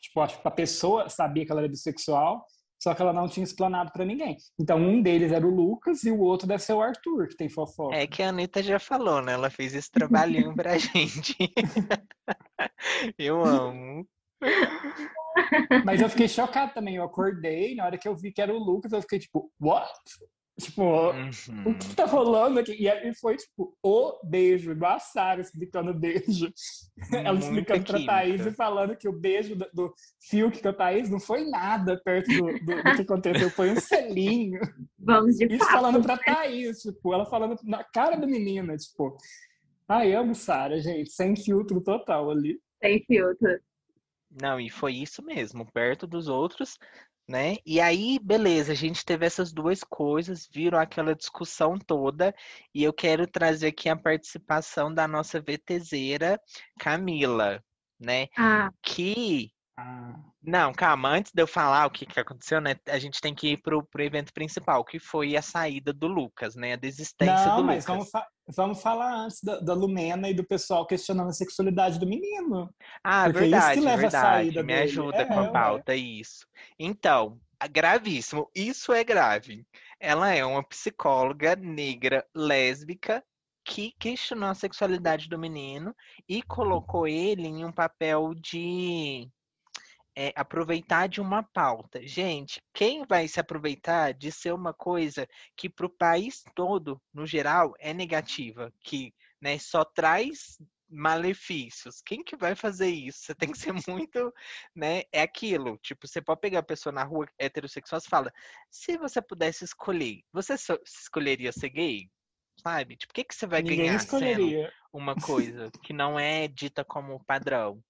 [0.00, 2.46] Tipo, acho que a pessoa sabia que ela era bissexual,
[2.78, 4.36] só que ela não tinha explanado pra ninguém.
[4.58, 7.48] Então, um deles era o Lucas e o outro deve ser o Arthur, que tem
[7.48, 7.96] fofoca.
[7.96, 9.32] É que a Anitta já falou, né?
[9.32, 11.36] Ela fez esse trabalhinho pra gente.
[13.18, 14.06] Eu amo.
[15.84, 16.96] Mas eu fiquei chocado também.
[16.96, 19.90] Eu acordei, na hora que eu vi que era o Lucas, eu fiquei tipo, what?
[20.58, 21.30] Tipo, uhum.
[21.66, 22.88] o que tá rolando aqui?
[22.88, 26.50] E foi, tipo, o beijo, igual a Sarah explicando o beijo.
[27.12, 28.06] Ela explicando pra.
[28.06, 32.00] Thaís e falando que o beijo do, do Fiuk com a Thaís não foi nada
[32.02, 34.60] perto do, do, do que aconteceu, foi um selinho.
[34.98, 39.14] Vamos de Isso papo, falando pra Thaís, tipo, ela falando na cara da menina, tipo.
[39.86, 42.58] Ai, amo Sarah, gente, sem filtro total ali.
[42.82, 43.60] Sem filtro.
[44.40, 46.78] Não, e foi isso mesmo, perto dos outros,
[47.28, 47.56] né?
[47.64, 52.34] E aí, beleza, a gente teve essas duas coisas, viram aquela discussão toda,
[52.74, 56.40] e eu quero trazer aqui a participação da nossa VTZera,
[56.78, 57.62] Camila,
[57.98, 58.28] né?
[58.36, 58.70] Ah.
[58.82, 60.14] Que ah.
[60.42, 62.76] Não, calma, antes de eu falar o que, que aconteceu, né?
[62.88, 66.54] A gente tem que ir pro, pro evento principal, que foi a saída do Lucas,
[66.54, 66.74] né?
[66.74, 67.86] A desistência Não, do mas Lucas.
[67.86, 72.06] Vamos, fa vamos falar antes da, da, Lumena e do pessoal questionando a sexualidade do
[72.06, 72.72] menino.
[73.02, 74.26] Ah, Porque verdade, é isso que leva verdade.
[74.26, 74.84] A saída Me dele.
[74.84, 75.96] ajuda é, com a pauta, é.
[75.96, 76.46] isso.
[76.78, 79.66] Então, gravíssimo, isso é grave.
[79.98, 83.24] Ela é uma psicóloga negra lésbica
[83.64, 85.94] que questionou a sexualidade do menino
[86.28, 89.28] e colocou ele em um papel de
[90.16, 92.00] é, aproveitar de uma pauta.
[92.06, 97.26] Gente, quem vai se aproveitar de ser uma coisa que para o país todo, no
[97.26, 102.00] geral, é negativa, que né, só traz malefícios.
[102.00, 103.18] Quem que vai fazer isso?
[103.20, 104.32] Você tem que ser muito,
[104.74, 105.02] né?
[105.12, 105.76] É aquilo.
[105.78, 108.32] Tipo, você pode pegar a pessoa na rua heterossexual e fala:
[108.70, 112.08] se você pudesse escolher, você escolheria ser gay?
[112.62, 112.96] Sabe?
[112.96, 114.62] Tipo, o que, que você vai Ninguém ganhar escolheria.
[114.62, 117.82] sendo uma coisa que não é dita como padrão?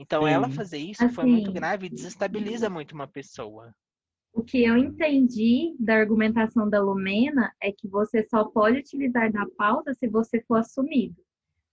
[0.00, 0.30] Então, Sim.
[0.30, 3.74] ela fazer isso assim, foi muito grave e desestabiliza muito uma pessoa.
[4.32, 9.46] O que eu entendi da argumentação da Lumena é que você só pode utilizar da
[9.58, 11.16] pauta se você for assumido.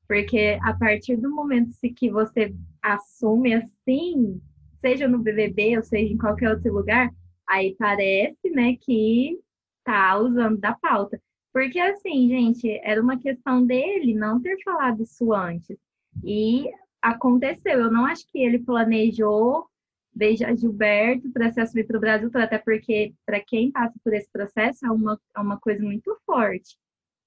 [0.06, 4.42] Porque a partir do momento que você assume assim,
[4.82, 7.10] seja no BBB ou seja em qualquer outro lugar,
[7.48, 9.40] aí parece, né, que
[9.86, 11.22] tá usando da pauta.
[11.54, 15.78] Porque assim, gente, era uma questão dele não ter falado isso antes.
[16.24, 16.70] E
[17.12, 17.80] aconteceu.
[17.80, 19.68] Eu não acho que ele planejou
[20.14, 24.30] beijar Gilberto para se assumir para o Brasil, até porque, para quem passa por esse
[24.32, 26.76] processo, é uma, é uma coisa muito forte.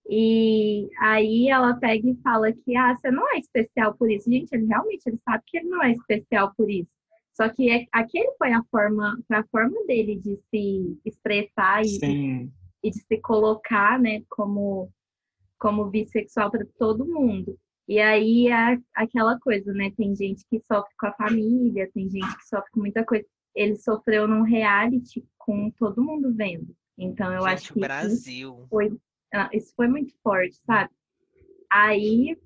[0.09, 4.29] E aí ela pega e fala que ah, você não é especial por isso.
[4.29, 6.91] Gente, ele realmente ele sabe que ele não é especial por isso.
[7.33, 12.51] Só que é, aquele foi a forma, a forma dele de se expressar e,
[12.83, 14.91] e, de se colocar, né, como
[15.59, 17.57] como bissexual para todo mundo.
[17.91, 19.91] E aí é aquela coisa, né?
[19.97, 23.27] Tem gente que sofre com a família, tem gente que sofre com muita coisa.
[23.53, 26.73] Ele sofreu num reality com todo mundo vendo.
[26.97, 28.55] Então eu gente, acho que Brasil.
[28.55, 28.97] Isso foi,
[29.35, 30.89] ah, isso foi muito forte, sabe?
[31.69, 32.39] Aí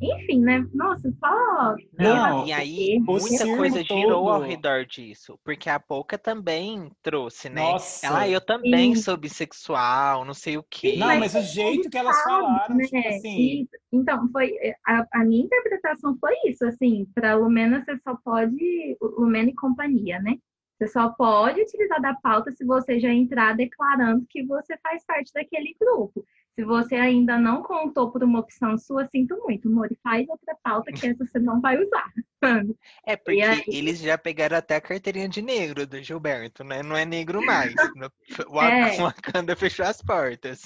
[0.00, 0.66] enfim, né?
[0.72, 1.74] Nossa, só.
[1.98, 4.30] Não, e aí muita coisa girou todo.
[4.30, 5.38] ao redor disso.
[5.44, 7.60] Porque a Pouca também trouxe, né?
[7.60, 8.06] Nossa.
[8.06, 9.02] Ela, eu também Sim.
[9.02, 10.96] sou bissexual, não sei o quê.
[10.96, 12.84] Não, mas, o jeito que elas falaram, né?
[12.84, 13.68] tipo assim.
[13.92, 14.54] então, foi.
[14.86, 18.96] A, a, minha interpretação foi isso, assim, para Lumena você só pode.
[19.00, 20.38] Lumena e companhia, né?
[20.78, 25.30] Você só pode utilizar da pauta se você já entrar declarando que você faz parte
[25.34, 26.24] daquele grupo.
[26.54, 30.92] Se você ainda não contou por uma opção sua, sinto muito, Mori, faz outra pauta
[30.92, 32.10] que essa você não vai usar.
[33.06, 33.62] É, porque aí...
[33.68, 36.82] eles já pegaram até a carteirinha de negro do Gilberto, né?
[36.82, 37.74] Não é negro mais.
[38.48, 38.96] O é.
[38.96, 40.62] Wakanda fechou as portas.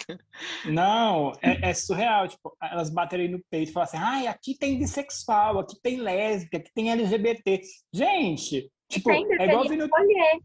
[0.64, 2.28] Não, é, é, surreal.
[2.28, 6.58] Tipo, elas baterem no peito e falam assim: ai, aqui tem bissexual, aqui tem lésbica,
[6.58, 7.60] aqui tem LGBT.
[7.92, 9.86] Gente, tipo, é igual vir no...
[9.86, 10.38] escolher.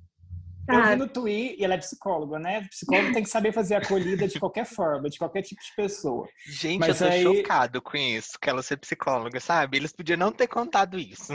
[0.69, 2.61] Eu vi no Twitter, e ela é psicóloga, né?
[2.69, 6.27] Psicólogo tem que saber fazer acolhida de qualquer forma, de qualquer tipo de pessoa.
[6.45, 7.23] Gente, Mas eu tô aí...
[7.23, 9.77] chocado com isso, que ela ser psicóloga, sabe?
[9.77, 11.33] Eles podiam não ter contado isso.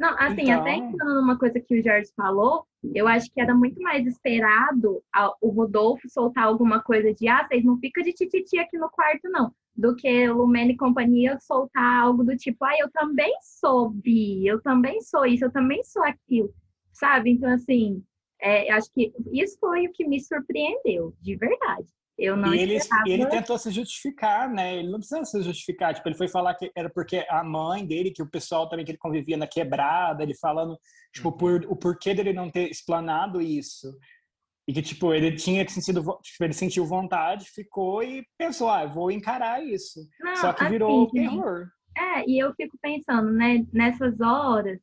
[0.00, 0.60] Não, assim, então...
[0.62, 5.02] até entrando numa coisa que o Jorge falou, eu acho que era muito mais esperado
[5.42, 9.28] o Rodolfo soltar alguma coisa de ah, vocês não ficam de tititi aqui no quarto,
[9.28, 9.52] não.
[9.76, 14.46] Do que o Lumene e companhia soltar algo do tipo, ah, eu também sou bi,
[14.46, 16.50] eu também sou isso, eu também sou aquilo.
[16.94, 17.32] Sabe?
[17.32, 18.02] Então, assim,
[18.42, 21.86] é, acho que isso foi o que me surpreendeu, de verdade.
[22.20, 23.08] Eu não e ele, esperava...
[23.08, 24.76] ele tentou se justificar, né?
[24.76, 25.94] Ele não precisa se justificar.
[25.94, 28.90] Tipo, ele foi falar que era porque a mãe dele, que o pessoal também que
[28.90, 30.78] ele convivia na quebrada, ele falando,
[31.14, 31.36] tipo, uhum.
[31.36, 33.96] por, o porquê dele não ter explanado isso.
[34.68, 39.10] E que, tipo, ele tinha sentido, tipo, ele sentiu vontade, ficou e pensou, ah, vou
[39.10, 40.00] encarar isso.
[40.20, 41.68] Não, Só que virou assim, terror.
[41.96, 44.78] É, e eu fico pensando, né, nessas horas,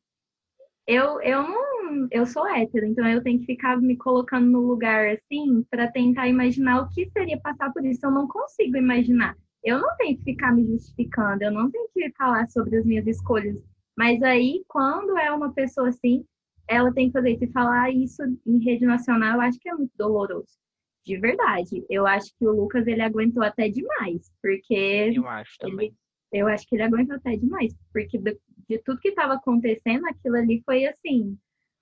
[0.86, 1.77] eu, eu não
[2.10, 6.28] eu sou hétero, então eu tenho que ficar me colocando no lugar assim para tentar
[6.28, 8.04] imaginar o que seria passar por isso.
[8.04, 9.36] Eu não consigo imaginar.
[9.62, 13.06] Eu não tenho que ficar me justificando, eu não tenho que falar sobre as minhas
[13.06, 13.56] escolhas
[13.96, 16.24] Mas aí, quando é uma pessoa assim,
[16.68, 17.44] ela tem que fazer isso.
[17.44, 20.58] E falar isso em rede nacional, eu acho que é muito doloroso.
[21.04, 21.84] De verdade.
[21.88, 24.30] Eu acho que o Lucas, ele aguentou até demais.
[24.42, 25.12] Porque...
[25.14, 25.88] Eu acho também.
[26.32, 27.74] Ele, eu acho que ele aguentou até demais.
[27.92, 31.38] Porque de, de tudo que estava acontecendo, aquilo ali foi, assim,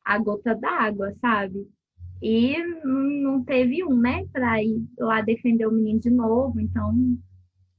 [0.07, 1.69] a gota d'água, sabe?
[2.23, 6.61] E não teve um, né, para ir lá defender o menino de novo.
[6.61, 6.95] Então,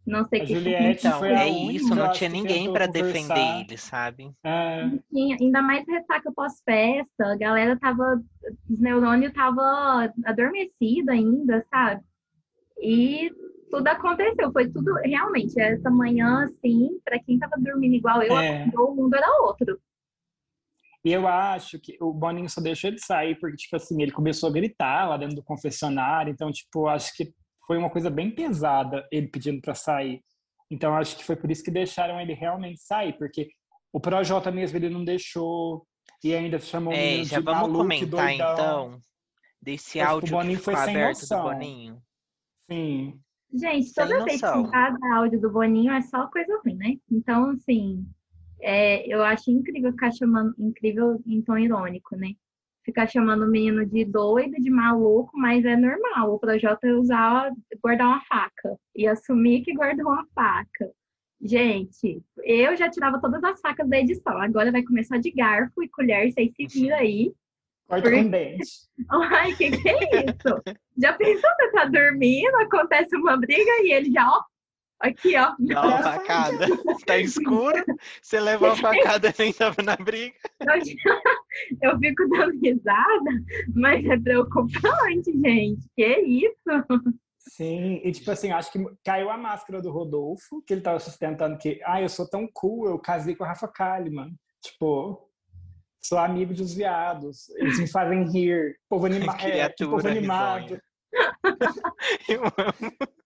[0.06, 2.92] não sei A que Juliette Então, foi é isso, não tinha ninguém conversar.
[2.92, 4.32] defender ele, sabe?
[4.44, 8.22] É, tinha, ainda mais ressaca pós-festa, a galera tava,
[8.70, 12.02] os neurônios tava adormecido ainda, sabe?
[12.82, 13.32] E
[13.72, 18.62] tudo aconteceu, foi tudo, realmente, essa manhã, assim, pra quem tava dormindo igual eu, É.
[18.64, 19.80] acordou, o mundo era outro.
[21.06, 24.50] E eu acho que o Boninho só deixou ele sair porque, tipo assim, ele começou
[24.50, 26.32] a gritar lá dentro do confessionário.
[26.32, 27.32] Então, tipo, acho que
[27.66, 30.22] foi uma coisa bem pesada ele pedindo para sair.
[30.70, 33.50] Então, acho que foi por isso que deixaram ele realmente sair, porque
[33.94, 35.86] o Projota mesmo ele não deixou
[36.24, 38.54] e ainda chamou o É, menino já de vamos maluco, comentar doidão.
[38.54, 39.00] então
[39.62, 41.44] desse Acho que o áudio que Boninho foi sem aberto do noção.
[41.44, 42.02] Boninho.
[42.70, 43.20] Sim.
[43.54, 44.70] Gente, Sem toda vez que noção.
[44.72, 46.96] cada áudio do Boninho é só coisa ruim, né?
[47.10, 48.06] Então, assim,
[48.62, 52.30] é, eu acho incrível ficar chamando, incrível em tom irônico, né?
[52.84, 56.34] Ficar chamando o menino de doido, de maluco, mas é normal.
[56.34, 60.90] O Projota usar, guardar uma faca e assumir que guardou uma faca.
[61.42, 64.40] Gente, eu já tirava todas as facas da edição.
[64.42, 67.34] Agora vai começar de garfo e colher, vocês se viram aí.
[67.88, 68.70] Corta dente.
[69.10, 70.62] Ai, que que é isso?
[70.98, 74.44] Já pensou você tá dormindo, acontece uma briga e ele já, ó,
[75.00, 75.56] aqui, ó.
[75.60, 76.68] Dá uma facada.
[77.06, 77.84] Tá escuro,
[78.22, 80.36] você levou a facada nem tava na briga.
[81.82, 83.32] Eu, fico dando risada,
[83.74, 85.88] mas é preocupante, gente.
[85.96, 87.18] Que isso?
[87.40, 91.58] Sim, e tipo assim, acho que caiu a máscara do Rodolfo, que ele tava sustentando
[91.58, 94.36] que, ah, eu sou tão cool, eu casei com a Rafa Kalimann.
[94.62, 95.28] Tipo,
[96.02, 98.78] sou amigo dos viados, eles me fazem rir.
[98.90, 100.62] Povo, anima é, que povo Criatura animado.
[100.64, 100.82] risonha.
[102.28, 103.18] Eu amo.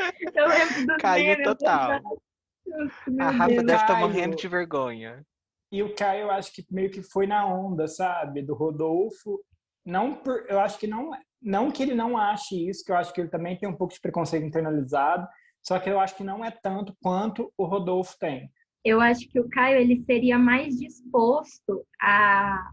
[0.34, 2.00] Eu lembro do Caiu eu total.
[3.06, 3.66] Meu A Rafa Deus.
[3.66, 4.00] deve estar Caio.
[4.00, 5.24] morrendo de vergonha.
[5.72, 8.42] E o Caio, eu acho que meio que foi na onda, sabe?
[8.42, 9.40] Do Rodolfo.
[9.84, 11.10] Não por, eu acho que não,
[11.40, 13.94] não que ele não ache isso, que eu acho que ele também tem um pouco
[13.94, 15.26] de preconceito internalizado,
[15.62, 18.50] só que eu acho que não é tanto quanto o Rodolfo tem.
[18.84, 22.70] Eu acho que o Caio ele seria mais disposto a,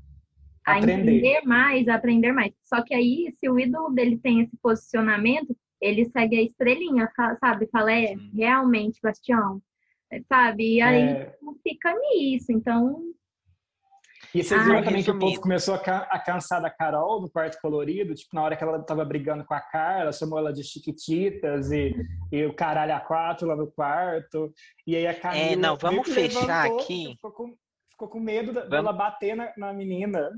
[0.66, 0.94] a Aprender.
[0.94, 2.54] entender mais, a aprender mais.
[2.64, 7.10] Só que aí, se o ídolo dele tem esse posicionamento, ele segue a estrelinha,
[7.40, 7.68] sabe?
[7.68, 9.62] Fala, é, realmente, Bastião,
[10.28, 10.76] sabe?
[10.76, 12.52] E aí É, fica nisso.
[12.52, 13.02] Então,
[14.36, 17.22] E vocês Ah, viram também que o povo começou a, ca- a cansar da Carol
[17.22, 20.52] no quarto colorido, tipo, na hora que ela tava brigando com a Carla, chamou ela
[20.52, 21.96] de chiquititas e,
[22.32, 24.52] e o caralho a quatro lá no quarto.
[24.86, 25.52] E aí a Camila.
[25.54, 27.12] É, não, vamos fechar levantou, aqui.
[27.16, 27.56] Ficou com,
[27.92, 30.30] ficou com medo da- dela bater na, na menina.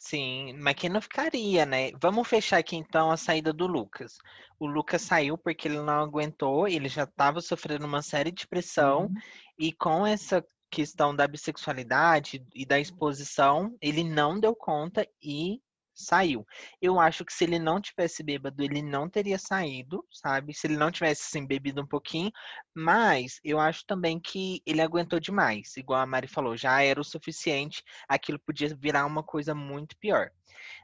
[0.00, 1.92] Sim, mas que não ficaria, né?
[2.00, 4.16] Vamos fechar aqui então a saída do Lucas.
[4.58, 9.10] O Lucas saiu porque ele não aguentou, ele já estava sofrendo uma série de pressão,
[9.58, 15.60] e com essa questão da bissexualidade e da exposição, ele não deu conta e
[16.00, 16.46] saiu.
[16.80, 20.54] Eu acho que se ele não tivesse bêbado, ele não teria saído, sabe?
[20.54, 22.30] Se ele não tivesse assim, bebido um pouquinho,
[22.74, 27.04] mas eu acho também que ele aguentou demais, igual a Mari falou, já era o
[27.04, 30.30] suficiente, aquilo podia virar uma coisa muito pior.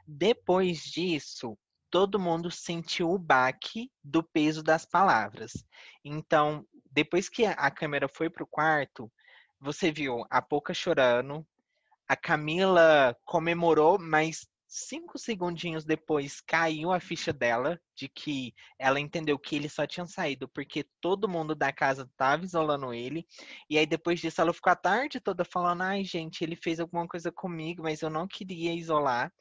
[0.07, 1.57] Depois disso,
[1.89, 5.51] todo mundo sentiu o baque do peso das palavras.
[6.03, 9.11] Então, depois que a câmera foi pro quarto,
[9.59, 11.45] você viu a Poca chorando,
[12.07, 19.39] a Camila comemorou, mas cinco segundinhos depois caiu a ficha dela de que ela entendeu
[19.39, 23.25] que ele só tinha saído porque todo mundo da casa estava isolando ele.
[23.69, 27.07] E aí depois disso ela ficou a tarde toda falando: "Ai, gente, ele fez alguma
[27.07, 29.31] coisa comigo, mas eu não queria isolar".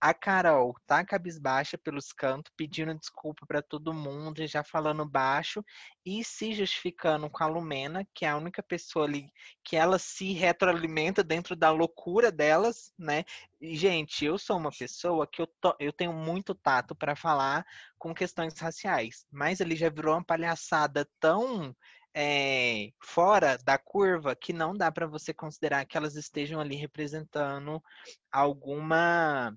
[0.00, 5.64] A Carol tá cabisbaixa pelos cantos, pedindo desculpa para todo mundo, já falando baixo
[6.06, 9.28] e se justificando com a Lumena, que é a única pessoa ali
[9.64, 13.24] que ela se retroalimenta dentro da loucura delas, né?
[13.60, 17.64] E, gente, eu sou uma pessoa que eu, to- eu tenho muito tato para falar
[17.98, 21.74] com questões raciais, mas ele já virou uma palhaçada tão
[22.14, 27.82] é, fora da curva que não dá para você considerar que elas estejam ali representando
[28.30, 29.56] alguma,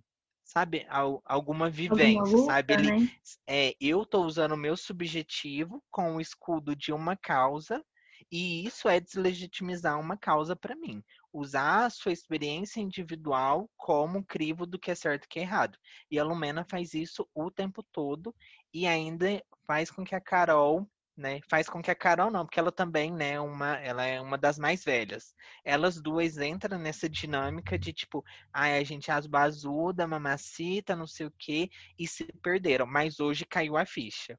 [0.52, 2.74] sabe, al- alguma alguma vivência, luta, sabe?
[2.74, 3.10] Ele, né?
[3.48, 7.84] é, eu estou usando o meu subjetivo com o escudo de uma causa,
[8.32, 11.04] e isso é deslegitimizar uma causa para mim.
[11.34, 15.78] Usar a sua experiência individual como crivo do que é certo e que é errado.
[16.10, 18.36] E a Lumena faz isso o tempo todo,
[18.74, 21.40] e ainda faz com que a Carol né?
[21.50, 24.58] Faz com que a Carol não, porque ela também, né, uma, ela é uma das
[24.58, 25.36] mais velhas.
[25.64, 31.34] Elas duas entram nessa dinâmica de tipo, ai, a gente asbazuda, mamacita, não sei o
[31.38, 32.86] quê, e se perderam.
[32.86, 34.38] Mas hoje caiu a ficha.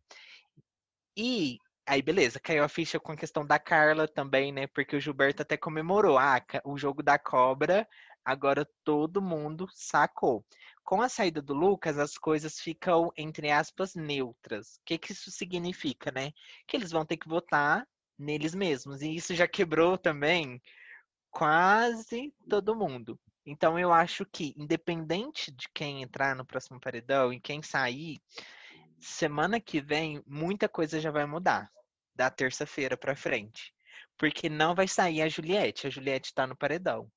[1.16, 4.66] E aí, beleza, caiu a ficha com a questão da Carla também, né?
[4.66, 7.86] Porque o Gilberto até comemorou, ah, o jogo da cobra,
[8.24, 10.44] agora todo mundo sacou.
[10.84, 14.76] Com a saída do Lucas, as coisas ficam, entre aspas, neutras.
[14.76, 16.32] O que, que isso significa, né?
[16.66, 17.86] Que eles vão ter que votar
[18.18, 19.00] neles mesmos.
[19.00, 20.60] E isso já quebrou também
[21.30, 23.18] quase todo mundo.
[23.46, 28.20] Então eu acho que, independente de quem entrar no próximo paredão e quem sair,
[29.00, 31.70] semana que vem muita coisa já vai mudar
[32.14, 33.74] da terça-feira para frente.
[34.16, 35.86] Porque não vai sair a Juliette.
[35.86, 37.10] A Juliette tá no paredão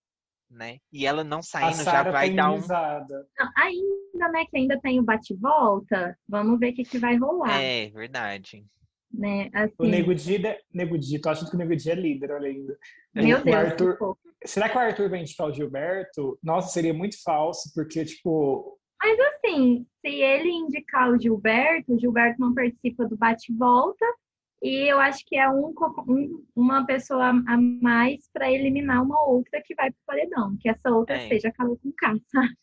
[0.56, 0.78] né?
[0.92, 2.60] E ela não saindo já vai dar um.
[2.60, 4.46] Não, ainda, né?
[4.50, 6.18] Que ainda tem o bate-volta.
[6.28, 7.62] Vamos ver o que, que vai rolar.
[7.62, 8.66] É, verdade.
[9.14, 9.50] Né?
[9.54, 9.76] Assim...
[9.78, 10.42] O Nego Di,
[10.74, 12.78] Nego Di, tô achando que o Nego Di é líder, olha ainda.
[13.14, 14.18] Meu o Deus, Arthur...
[14.46, 16.38] Será que o Arthur vai indicar o Gilberto?
[16.44, 18.78] Nossa, seria muito falso, porque, tipo.
[19.02, 24.06] Mas assim, se ele indicar o Gilberto, o Gilberto não participa do bate-volta,
[24.62, 25.74] e eu acho que é um,
[26.08, 30.70] um, uma pessoa a mais para eliminar uma outra que vai para o paredão, que
[30.70, 31.28] essa outra é.
[31.28, 32.58] seja a Carol com K, sabe?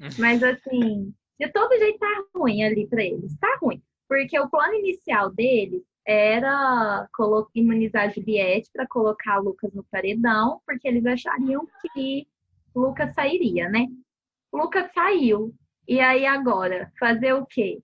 [0.00, 0.08] Uhum.
[0.18, 3.82] Mas assim, de todo jeito tá ruim ali para eles, tá ruim.
[4.08, 7.08] Porque o plano inicial deles era
[7.54, 12.26] imunizar a Juliette para colocar o Lucas no paredão, porque eles achariam que
[12.74, 13.86] Lucas sairia, né?
[14.52, 15.54] Lucas saiu.
[15.86, 17.80] E aí agora, fazer o quê?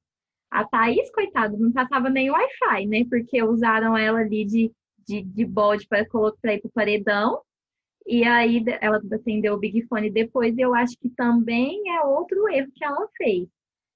[0.57, 3.05] A Thaís, coitada, não passava nem Wi-Fi, né?
[3.11, 4.73] Porque usaram ela ali de,
[5.07, 7.43] de, de bode para colocar ir pro paredão.
[8.07, 12.49] E aí ela acendeu o Big Fone depois, e eu acho que também é outro
[12.49, 13.47] erro que ela fez.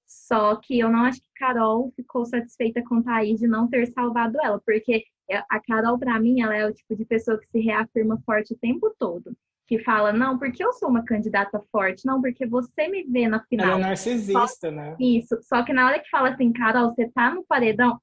[0.06, 4.36] Só que eu não acho que Carol ficou satisfeita com Thaís de não ter salvado
[4.42, 5.04] ela, porque
[5.48, 8.58] a Carol, para mim, ela é o tipo de pessoa que se reafirma forte o
[8.58, 9.34] tempo todo
[9.70, 13.38] que fala, não, porque eu sou uma candidata forte, não, porque você me vê na
[13.44, 13.68] final.
[13.68, 14.96] Ela é narcisista, só, né?
[14.98, 17.96] Isso, só que na hora que fala assim, Carol, você tá no paredão,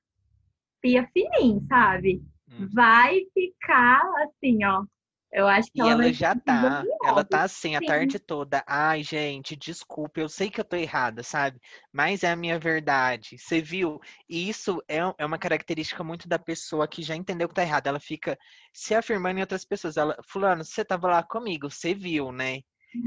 [0.82, 2.24] fia fininho, sabe?
[2.50, 2.70] Hum.
[2.74, 4.86] Vai ficar assim, ó,
[5.32, 8.64] eu acho que e ela, ela já tá, ela tá assim a tarde toda.
[8.68, 11.60] Ai, gente, desculpa, eu sei que eu tô errada, sabe?
[11.92, 13.38] Mas é a minha verdade.
[13.38, 14.00] Você viu?
[14.30, 17.90] E isso é, é uma característica muito da pessoa que já entendeu que tá errada.
[17.90, 18.38] Ela fica
[18.74, 19.98] se afirmando em outras pessoas.
[19.98, 22.62] Ela, fulano, você tava lá comigo, você viu, né?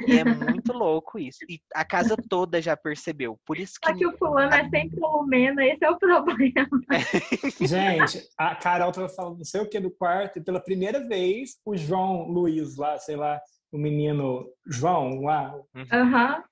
[0.06, 1.38] E é muito louco isso.
[1.48, 3.38] E a casa toda já percebeu.
[3.46, 3.88] Por isso que.
[3.88, 6.68] Só que o fulano é sempre o Lumena, esse é o problema.
[7.60, 11.56] Gente, a Carol tava falando não sei o que do quarto, e pela primeira vez,
[11.64, 13.40] o João Luiz lá, sei lá,
[13.72, 15.54] o menino João lá.
[15.74, 16.42] Uhum.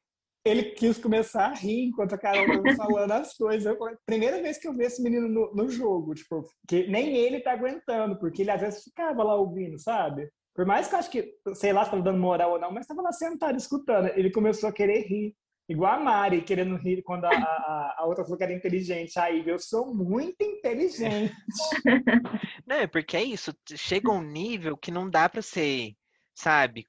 [0.45, 3.77] Ele quis começar a rir enquanto a Carol tava falando as coisas.
[4.07, 7.53] primeira vez que eu vi esse menino no, no jogo, tipo, que nem ele tá
[7.53, 10.31] aguentando, porque ele às vezes ficava lá ouvindo, sabe?
[10.59, 12.81] Por mais que eu acho que, sei lá se estava dando moral ou não, mas
[12.81, 14.09] estava lá sentado escutando.
[14.17, 15.33] Ele começou a querer rir.
[15.69, 19.17] Igual a Mari, querendo rir quando a, a, a outra falou que era inteligente.
[19.21, 21.33] Aí, eu sou muito inteligente.
[22.67, 23.55] Não, é porque é isso.
[23.77, 25.93] Chega um nível que não dá para ser,
[26.35, 26.85] sabe?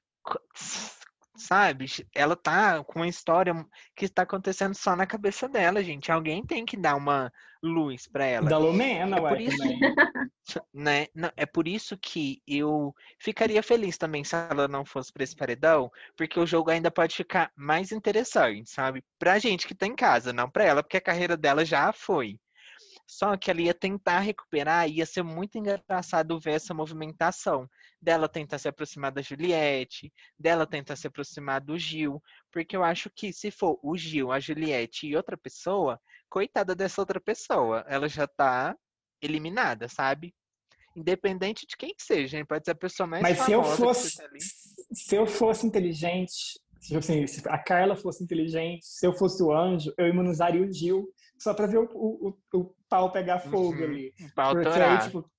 [1.40, 1.86] Sabe?
[2.14, 3.54] Ela tá com uma história
[3.96, 6.12] que está acontecendo só na cabeça dela, gente.
[6.12, 8.48] Alguém tem que dar uma luz para ela.
[8.48, 9.56] Da Lumena, é ué, isso,
[10.72, 11.06] né?
[11.14, 15.34] Não, é por isso que eu ficaria feliz também se ela não fosse para esse
[15.34, 19.02] paredão, porque o jogo ainda pode ficar mais interessante, sabe?
[19.18, 22.38] Pra gente que tá em casa, não para ela, porque a carreira dela já foi.
[23.06, 27.68] Só que ela ia tentar recuperar, ia ser muito engraçado ver essa movimentação
[28.00, 33.10] dela tentar se aproximar da Juliette, dela tentar se aproximar do Gil, porque eu acho
[33.10, 38.08] que se for o Gil, a Juliette e outra pessoa, coitada dessa outra pessoa, ela
[38.08, 38.74] já tá
[39.20, 40.34] eliminada, sabe?
[40.96, 42.44] Independente de quem que seja, hein?
[42.44, 44.28] pode ser a pessoa mais Mas se eu fosse, tá
[44.92, 49.52] se eu fosse inteligente, se, assim, se a Carla fosse inteligente, se eu fosse o
[49.52, 51.06] anjo, eu imunizaria o Gil
[51.38, 54.14] só para ver o, o, o, pau pegar fogo uhum, ali.
[54.34, 55.30] Pau Porque aí, tipo,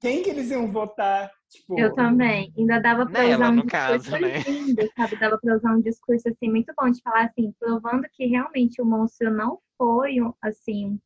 [0.00, 1.30] quem que eles iam votar?
[1.50, 1.78] Tipo...
[1.78, 2.52] Eu também.
[2.56, 4.38] Ainda dava para usar um no caso, né?
[4.48, 5.16] lindo, sabe?
[5.16, 8.84] Dava para usar um discurso assim muito bom de falar assim, provando que realmente o
[8.84, 10.98] monstro não foi assim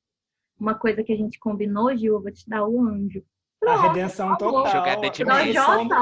[0.59, 3.23] uma coisa que a gente combinou, Gil, eu vou te dar o anjo.
[3.61, 4.67] Pronto, a redenção total.
[4.67, 5.95] Jogada de a, construção do,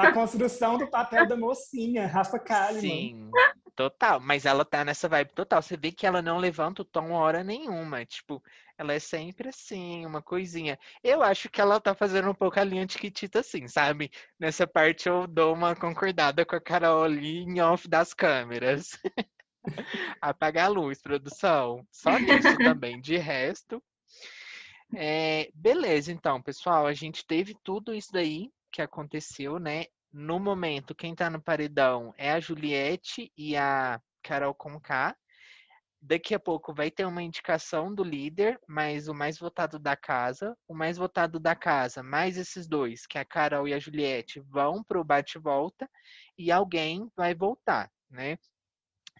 [0.00, 2.80] a construção do papel da mocinha, Rafa Kalimann.
[2.80, 3.30] Sim,
[3.70, 4.20] total.
[4.20, 5.62] Mas ela tá nessa vibe total.
[5.62, 8.04] Você vê que ela não levanta o tom hora nenhuma.
[8.04, 8.42] Tipo,
[8.76, 10.78] ela é sempre assim, uma coisinha.
[11.02, 14.10] Eu acho que ela tá fazendo um pouco a linha de Kitita, assim, sabe?
[14.38, 18.98] Nessa parte eu dou uma concordada com a Carol ali em off das câmeras.
[20.20, 21.86] Apagar a luz, produção.
[21.90, 23.00] Só nisso também.
[23.00, 23.82] De resto.
[24.94, 29.84] É, beleza, então, pessoal, a gente teve tudo isso daí que aconteceu, né?
[30.12, 35.16] No momento, quem tá no paredão é a Juliette e a Carol Conká.
[36.02, 40.56] Daqui a pouco vai ter uma indicação do líder, mais o mais votado da casa.
[40.66, 44.40] O mais votado da casa, mais esses dois, que é a Carol e a Juliette,
[44.40, 45.88] vão pro bate-volta
[46.36, 48.36] e alguém vai voltar, né?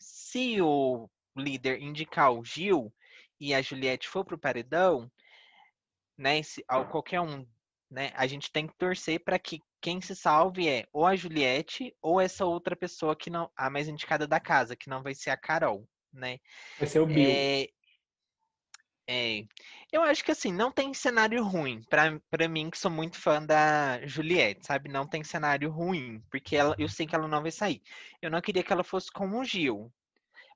[0.00, 2.92] Se o líder indicar o Gil
[3.38, 5.08] e a Juliette for pro paredão,
[6.18, 7.46] né, se, ao qualquer um,
[7.90, 11.94] né, a gente tem que torcer para que quem se salve é ou a Juliette
[12.00, 15.30] ou essa outra pessoa que não, a mais indicada da casa, que não vai ser
[15.30, 16.38] a Carol, né?
[16.78, 17.30] Vai ser o Bill.
[17.30, 17.68] É,
[19.12, 19.44] é,
[19.90, 21.82] eu acho que assim, não tem cenário ruim.
[21.90, 24.88] Pra mim, que sou muito fã da Juliette, sabe?
[24.88, 27.82] Não tem cenário ruim, porque ela, eu sei que ela não vai sair.
[28.22, 29.92] Eu não queria que ela fosse como o Gil.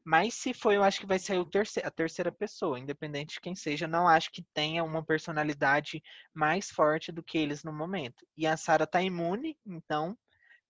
[0.05, 3.41] Mas se for, eu acho que vai ser o terce- a terceira pessoa, independente de
[3.41, 3.89] quem seja.
[3.89, 6.03] Não acho que tenha uma personalidade
[6.35, 8.27] mais forte do que eles no momento.
[8.37, 10.17] E a Sarah tá imune, então.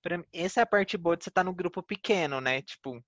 [0.01, 2.62] Pra, essa é a parte boa de você estar no grupo pequeno, né?
[2.62, 3.03] Tipo,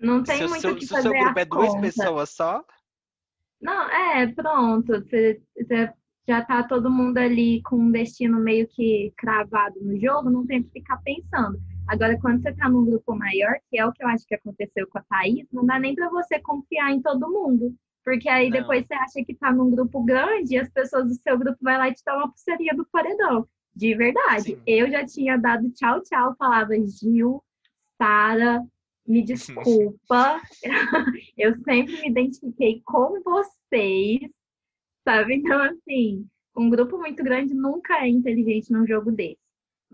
[0.00, 1.80] Não se tem muito seu, que se o seu fazer grupo é duas conta.
[1.82, 2.64] pessoas só,
[3.60, 4.92] Não, é, pronto.
[4.92, 5.92] Você, você
[6.28, 10.62] já tá todo mundo ali com um destino meio que cravado no jogo, não tem
[10.62, 11.58] que ficar pensando.
[11.88, 14.86] Agora, quando você tá num grupo maior, que é o que eu acho que aconteceu
[14.88, 17.74] com a Thaís, não dá nem pra você confiar em todo mundo.
[18.04, 18.60] Porque aí Não.
[18.60, 21.76] depois você acha que tá num grupo grande e as pessoas do seu grupo vai
[21.76, 23.48] lá e te dar uma pulseirinha do paredão.
[23.74, 24.44] De verdade.
[24.44, 24.62] Sim.
[24.66, 27.42] Eu já tinha dado tchau, tchau, falava Gil,
[28.00, 28.64] Sara,
[29.06, 30.40] me desculpa.
[31.36, 34.20] eu sempre me identifiquei com vocês,
[35.04, 35.36] sabe?
[35.36, 36.26] Então, assim,
[36.56, 39.45] um grupo muito grande nunca é inteligente num jogo desse.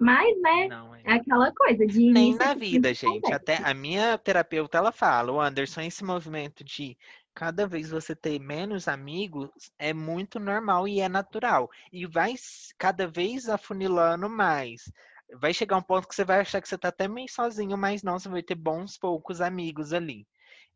[0.02, 1.02] Mas, né, não é.
[1.04, 3.32] é aquela coisa de Nem na vida, gente.
[3.32, 6.98] Até a minha terapeuta ela fala, o Anderson, esse movimento de
[7.32, 9.48] cada vez você ter menos amigos
[9.78, 11.70] é muito normal e é natural.
[11.92, 12.34] E vai
[12.76, 14.90] cada vez afunilando mais.
[15.40, 18.02] Vai chegar um ponto que você vai achar que você tá até meio sozinho, mas
[18.02, 20.26] não, você vai ter bons poucos amigos ali.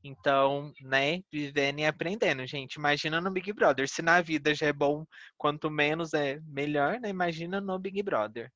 [0.05, 2.74] Então, né, vivendo e aprendendo, gente.
[2.74, 3.89] Imagina no Big Brother.
[3.89, 5.05] Se na vida já é bom,
[5.37, 7.09] quanto menos é melhor, né?
[7.09, 8.53] Imagina no Big Brother.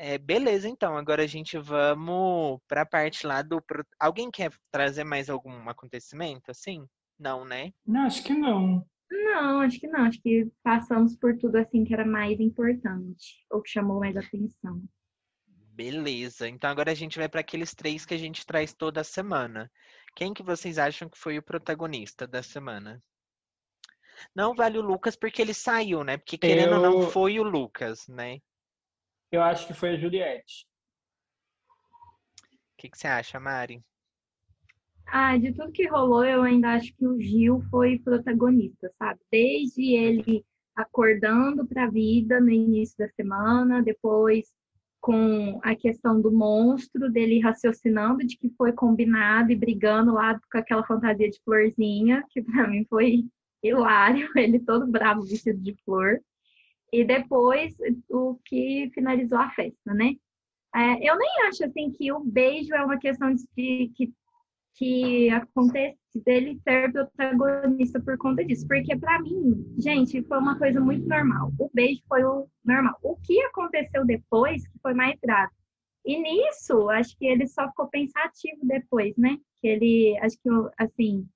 [0.00, 0.96] É, beleza, então.
[0.96, 3.60] Agora a gente vamos para a parte lá do.
[3.98, 6.86] Alguém quer trazer mais algum acontecimento assim?
[7.18, 7.72] Não, né?
[7.84, 8.86] Não, acho que não.
[9.10, 10.04] Não, acho que não.
[10.04, 14.80] Acho que passamos por tudo assim que era mais importante, ou que chamou mais atenção.
[15.74, 16.48] Beleza.
[16.48, 19.70] Então agora a gente vai para aqueles três que a gente traz toda semana.
[20.14, 23.02] Quem que vocês acham que foi o protagonista da semana?
[24.34, 26.16] Não vale o Lucas porque ele saiu, né?
[26.16, 28.38] Porque querendo ou não Eu- foi o Lucas, né?
[29.30, 30.66] Eu acho que foi a Juliette.
[32.50, 33.82] O que, que você acha, Mari?
[35.06, 39.20] Ah, de tudo que rolou, eu ainda acho que o Gil foi protagonista, sabe?
[39.30, 40.44] Desde ele
[40.76, 44.46] acordando para a vida no início da semana, depois
[45.00, 50.58] com a questão do monstro, dele raciocinando de que foi combinado e brigando lá com
[50.58, 53.24] aquela fantasia de florzinha, que para mim foi
[53.62, 56.20] hilário, ele todo bravo vestido de flor.
[56.92, 57.74] E depois
[58.08, 60.14] o que finalizou a festa, né?
[60.74, 64.12] É, eu nem acho assim que o beijo é uma questão de que
[64.78, 68.66] que acontece dele ser protagonista por conta disso.
[68.66, 71.52] Porque, pra mim, gente, foi uma coisa muito normal.
[71.58, 72.96] O beijo foi o normal.
[73.02, 75.52] O que aconteceu depois que foi mais grave?
[76.06, 79.36] E nisso, acho que ele só ficou pensativo depois, né?
[79.60, 81.26] Que ele, acho que, assim,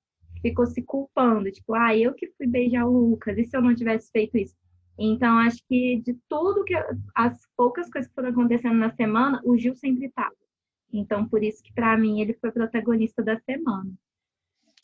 [0.41, 1.51] ficou se culpando.
[1.51, 4.55] Tipo, ah, eu que fui beijar o Lucas, e se eu não tivesse feito isso?
[4.97, 6.73] Então, acho que de tudo que.
[7.15, 10.35] As poucas coisas que foram acontecendo na semana, o Gil sempre estava.
[10.91, 13.91] Então, por isso que para mim ele foi protagonista da semana.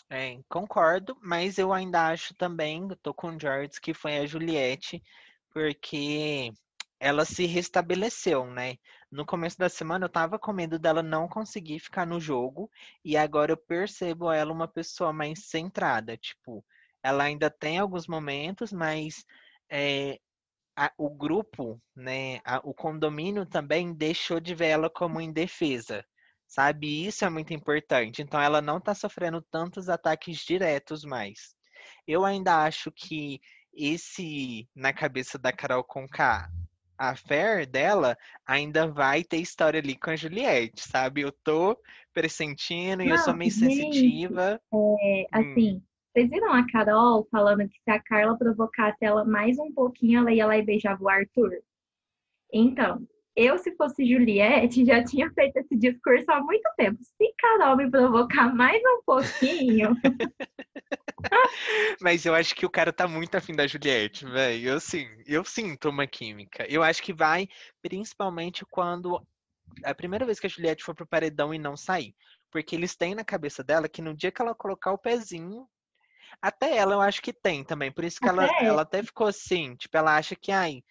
[0.09, 5.03] É, concordo, mas eu ainda acho também, tô com o George, que foi a Juliette,
[5.53, 6.51] porque
[6.99, 8.77] ela se restabeleceu, né?
[9.11, 12.71] No começo da semana eu tava com medo dela não conseguir ficar no jogo,
[13.05, 16.65] e agora eu percebo ela uma pessoa mais centrada, tipo,
[17.03, 19.23] ela ainda tem alguns momentos, mas
[19.69, 20.19] é,
[20.75, 26.05] a- o grupo, né, a- o condomínio também deixou de ver ela como indefesa,
[26.47, 27.05] sabe?
[27.05, 28.21] Isso é muito importante.
[28.21, 31.53] Então ela não está sofrendo tantos ataques diretos mais.
[32.07, 33.39] Eu ainda acho que
[33.73, 36.49] esse na cabeça da Carol Conká,
[36.97, 41.21] a fé dela ainda vai ter história ali com a Juliette, sabe?
[41.21, 41.77] Eu tô
[42.13, 44.61] pressentindo e eu sou meio gente, sensitiva.
[44.73, 45.81] É, Hum.
[46.15, 50.19] Assim, vocês viram a Carol falando que se a Carla provocasse ela mais um pouquinho,
[50.19, 51.51] ela ia lá e beijava o Arthur?
[52.51, 53.05] Então,
[53.35, 56.97] eu, se fosse Juliette, já tinha feito esse discurso há muito tempo.
[57.01, 59.95] Se Carol me provocar mais um pouquinho,
[62.01, 64.69] Mas eu acho que o cara tá muito afim da Juliette, velho.
[64.69, 66.65] Eu sim, eu sinto uma química.
[66.69, 67.47] Eu acho que vai,
[67.81, 69.21] principalmente quando
[69.83, 72.15] a primeira vez que a Juliette for pro paredão e não sair.
[72.51, 75.67] Porque eles têm na cabeça dela que no dia que ela colocar o pezinho.
[76.41, 77.91] Até ela eu acho que tem também.
[77.91, 79.75] Por isso que ela, Até ela até ficou assim.
[79.75, 80.81] Tipo, ela acha que, ai,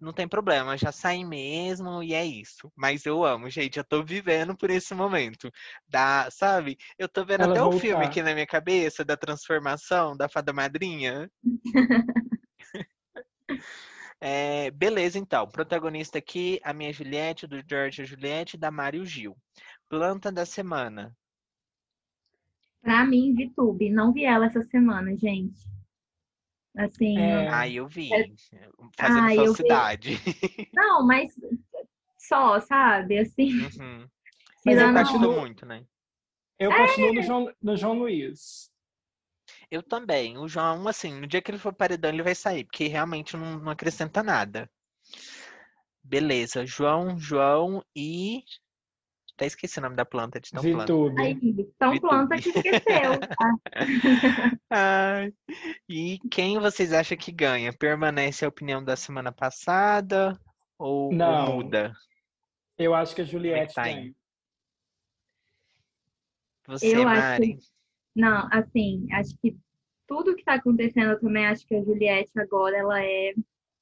[0.00, 2.70] não tem problema, já saí mesmo e é isso.
[2.76, 3.78] Mas eu amo, gente.
[3.78, 5.50] Eu tô vivendo por esse momento.
[5.88, 6.76] Da, sabe?
[6.98, 7.80] Eu tô vendo Ela até o voltar.
[7.80, 11.30] filme aqui na minha cabeça da transformação da fada madrinha.
[14.26, 15.46] É, beleza, então.
[15.46, 19.36] Protagonista aqui, a minha Juliette, do George a Juliette, da Mário Gil.
[19.86, 21.14] Planta da semana.
[22.84, 23.88] Pra mim, VTube.
[23.90, 25.58] Não vi ela essa semana, gente.
[26.76, 27.48] Assim, É.
[27.48, 28.12] Ah, eu vi.
[28.12, 28.28] É.
[28.94, 29.64] Fazendo Ah, eu vi.
[30.74, 31.32] não, mas
[32.18, 33.18] só, sabe?
[33.18, 34.06] Assim, Uhum.
[34.66, 35.84] Mas eu continuo- muito, né?
[36.58, 38.70] Eu continuo no João, no João Luiz.
[39.70, 40.36] Eu também.
[40.36, 43.58] O João, assim, no dia que ele for paredão, ele vai sair, porque realmente não,
[43.60, 44.70] não acrescenta nada.
[46.02, 46.66] Beleza.
[46.66, 48.42] João, João e.
[49.36, 50.92] Até esqueci o nome da planta de tão planta.
[50.92, 51.20] VTube.
[51.20, 51.34] aí,
[51.76, 52.00] tão VTube.
[52.00, 53.12] planta que esqueceu.
[54.70, 55.32] Ai,
[55.88, 57.72] E quem vocês acham que ganha?
[57.72, 60.38] Permanece a opinião da semana passada
[60.78, 61.56] ou, ou Não.
[61.56, 61.92] muda?
[62.78, 64.14] Eu acho que a Juliette tá ganha.
[66.66, 67.58] Você, Eu acho Mari?
[68.14, 69.56] Não, assim, acho que
[70.06, 73.34] tudo que tá acontecendo, eu também acho que a Juliette agora ela é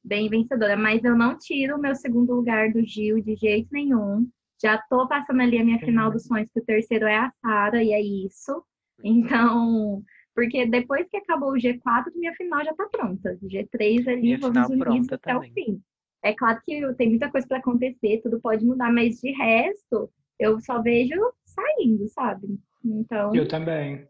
[0.03, 4.29] bem vencedora, mas eu não tiro o meu segundo lugar do Gil de jeito nenhum.
[4.63, 7.83] Já tô passando ali a minha final dos sonhos, que o terceiro é a Sara,
[7.83, 8.65] e é isso.
[9.03, 10.03] Então,
[10.35, 13.39] porque depois que acabou o G4, minha final já tá pronta.
[13.43, 15.83] O G3 ali, Minha vamos unir pronta até o fim.
[16.23, 20.09] É claro que tem muita coisa para acontecer, tudo pode mudar, mas de resto,
[20.39, 22.59] eu só vejo saindo, sabe?
[22.85, 24.07] Então, Eu também.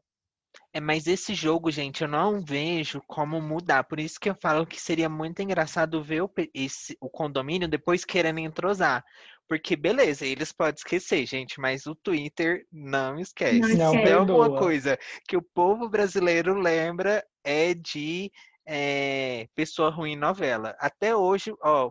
[0.74, 3.84] É, mas esse jogo, gente, eu não vejo como mudar.
[3.84, 8.04] Por isso que eu falo que seria muito engraçado ver o, esse, o condomínio depois
[8.04, 9.04] querendo entrosar.
[9.48, 13.60] Porque, beleza, eles podem esquecer, gente, mas o Twitter não esquece.
[13.60, 14.04] Não Se esquece.
[14.04, 18.30] tem alguma coisa que o povo brasileiro lembra é de
[18.66, 20.74] é, pessoa ruim em novela.
[20.78, 21.90] Até hoje, ó,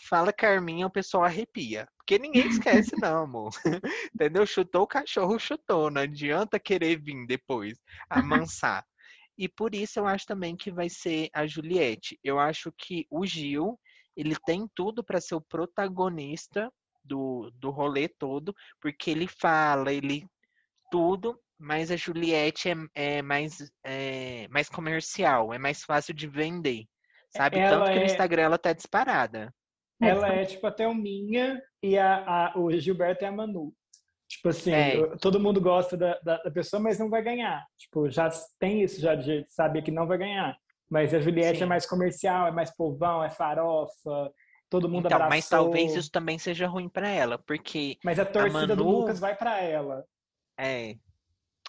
[0.00, 1.88] fala Carminha, o pessoal arrepia.
[1.98, 3.50] Porque ninguém esquece, não, amor.
[4.14, 4.46] Entendeu?
[4.46, 5.90] Chutou o cachorro, chutou.
[5.90, 7.78] Não adianta querer vir depois
[8.08, 8.84] amansar.
[9.36, 12.18] E por isso eu acho também que vai ser a Juliette.
[12.22, 13.78] Eu acho que o Gil,
[14.16, 16.70] ele tem tudo para ser o protagonista
[17.04, 20.26] do, do rolê todo, porque ele fala, ele
[20.90, 26.84] tudo, mas a Juliette é, é mais, é mais comercial, é mais fácil de vender.
[27.34, 27.58] Sabe?
[27.58, 29.52] Ela Tanto que no é- Instagram ela tá disparada.
[30.00, 32.16] Ela é tipo a Thelminha e a,
[32.48, 33.72] a- o Gilberto é a Manu.
[34.28, 35.16] Tipo assim, É.
[35.18, 37.64] todo mundo gosta da, da, da pessoa, mas não vai ganhar.
[37.78, 38.28] Tipo, já
[38.58, 40.56] tem isso já de saber que não vai ganhar.
[40.90, 41.64] Mas a Juliette Sim.
[41.64, 44.30] é mais comercial, é mais povão, é farofa,
[44.72, 45.28] todo mundo Então, abraçou.
[45.36, 49.20] mas talvez isso também seja ruim para ela, porque Mas a torcida do Manu- Lucas
[49.20, 50.04] vai pra ela.
[50.58, 50.96] É.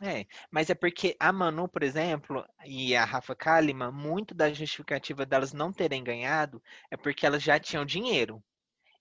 [0.02, 5.24] É, mas é porque a Manu, por exemplo, e a Rafa Kalimann, muito da justificativa
[5.24, 8.44] delas não terem ganhado é porque elas já tinham dinheiro.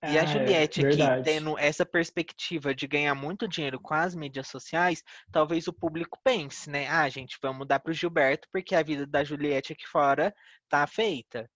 [0.02, 1.24] E Ah, a é, Juliette aqui, verdade.
[1.24, 6.68] tendo essa perspectiva de ganhar muito dinheiro com as mídias sociais, talvez o público pense,
[6.68, 6.88] né?
[6.88, 10.34] Ah, gente, vamos dar pro Gilberto, porque a vida da Juliette aqui fora
[10.68, 11.48] tá feita.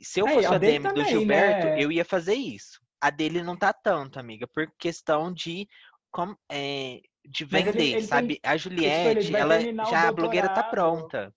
[0.00, 1.82] Se eu fosse a a DM do também, Gilberto, né?
[1.82, 2.80] eu ia fazer isso.
[3.00, 5.66] A dele não tá tanto, amiga, por questão de,
[6.10, 8.40] como, é, de Mas ele- vender, ele tem- sabe?
[8.42, 11.32] A ele Juliette, vai ela já a blogueira tá pronta.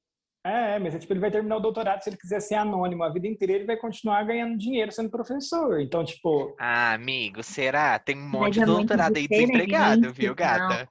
[0.46, 3.12] É, mas é, tipo, ele vai terminar o doutorado se ele quiser ser anônimo a
[3.12, 5.82] vida inteira, ele vai continuar ganhando dinheiro sendo professor.
[5.82, 8.00] Então, tipo, Ah, amigo, será?
[8.00, 10.36] Tem um monte de é muito doutorado aí diferente, desempregado, viu, não.
[10.36, 10.90] gata?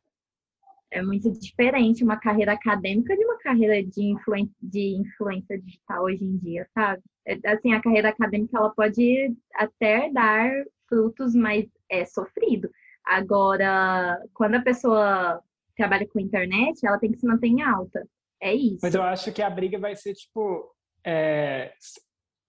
[0.91, 6.25] é muito diferente uma carreira acadêmica de uma carreira de, influen de influência digital hoje
[6.25, 7.03] em dia, sabe?
[7.29, 10.51] É, Assim, a carreira acadêmica ela pode até dar
[10.89, 12.71] frutos, mas é sofrido.
[13.05, 15.41] Agora, quando a pessoa
[15.77, 18.07] trabalha com internet, ela tem que se manter em alta.
[18.41, 18.79] É isso.
[18.83, 20.73] mas eu acho que a briga vai ser, tipo,
[21.05, 21.73] é,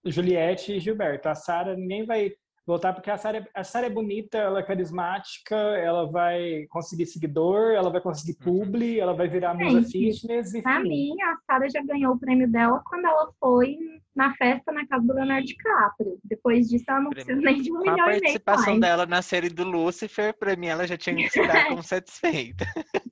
[0.05, 1.27] Juliette e Gilberto.
[1.27, 2.31] A Sara, ninguém vai
[2.69, 7.71] voltar, porque a Sara, a Sara é bonita, ela é carismática, ela vai conseguir seguidor,
[7.73, 8.59] ela vai conseguir Uhum.
[8.65, 12.47] publi, ela vai virar musa fitness e Pra mim, a Sara já ganhou o prêmio
[12.49, 13.77] dela quando ela foi
[14.15, 16.17] na festa na casa do Leonardo DiCaprio.
[16.25, 17.25] Depois disso, ela não Prêmio.
[17.25, 18.81] precisa nem de um a milhão e meio participação mais.
[18.81, 22.65] dela na série do Lucifer, pra mim ela já tinha que se dar como satisfeita.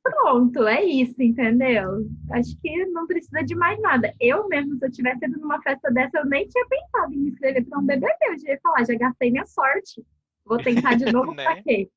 [0.03, 2.05] Pronto, é isso, entendeu?
[2.31, 4.13] Acho que não precisa de mais nada.
[4.19, 7.29] Eu mesmo, se eu tivesse ido numa festa dessa, eu nem tinha pensado em me
[7.29, 8.07] inscrever para um BBB.
[8.29, 10.05] Eu já ia falar, já gastei minha sorte.
[10.45, 11.43] Vou tentar de novo Né?
[11.43, 11.89] pra quê?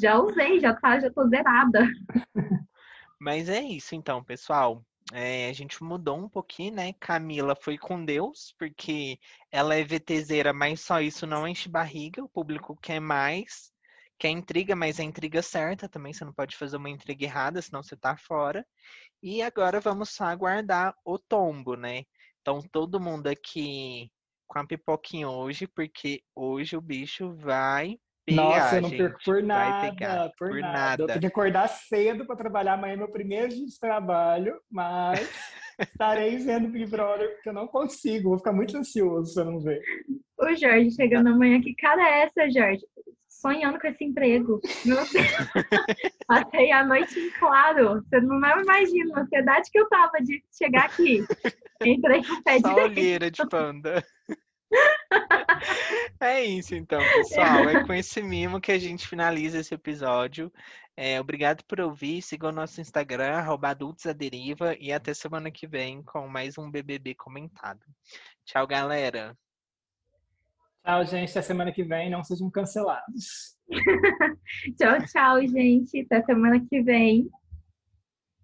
[0.00, 1.86] Já usei, já tá, já tô zerada.
[3.20, 4.84] Mas é isso então, pessoal.
[5.12, 6.92] É, a gente mudou um pouquinho, né?
[6.94, 9.18] Camila foi com Deus, porque
[9.52, 12.24] ela é VTZera, mas só isso não enche barriga.
[12.24, 13.70] O público quer mais,
[14.18, 16.12] quer intriga, mas a intriga certa também.
[16.12, 18.66] Você não pode fazer uma intriga errada, senão você tá fora.
[19.22, 22.04] E agora vamos só aguardar o tombo, né?
[22.40, 24.10] Então, todo mundo aqui
[24.46, 29.34] com a pipoquinha hoje, porque hoje o bicho vai pegar, Nossa, eu não perco por
[29.34, 30.72] vai nada, pegar, por, por nada.
[30.72, 31.02] nada.
[31.02, 35.28] Eu tenho que acordar cedo para trabalhar amanhã, é meu primeiro dia de trabalho, mas
[35.78, 39.60] estarei vendo Big Brother porque eu não consigo, vou ficar muito ansioso se eu não
[39.60, 39.82] ver.
[40.38, 42.82] O Jorge chegando amanhã, que cara é essa, Jorge?
[43.44, 44.58] Sonhando com esse emprego.
[46.26, 48.02] Passei a noite em claro.
[48.02, 51.22] Você não imagina a ansiedade que eu tava de chegar aqui.
[51.84, 52.90] Entrei com o pé Só direito.
[52.90, 54.02] olheira de panda.
[56.20, 57.68] É isso então, pessoal.
[57.68, 60.50] É com esse mimo que a gente finaliza esse episódio.
[60.96, 62.22] É, obrigado por ouvir.
[62.22, 66.58] Siga o nosso Instagram, arroba Adultos à Deriva, e até semana que vem com mais
[66.58, 67.84] um BBB comentado.
[68.44, 69.36] Tchau, galera.
[70.84, 71.30] Tchau, gente.
[71.30, 72.10] Até semana que vem.
[72.10, 73.56] Não sejam cancelados.
[74.78, 76.02] Tchau, tchau, gente.
[76.02, 77.30] Até semana que vem.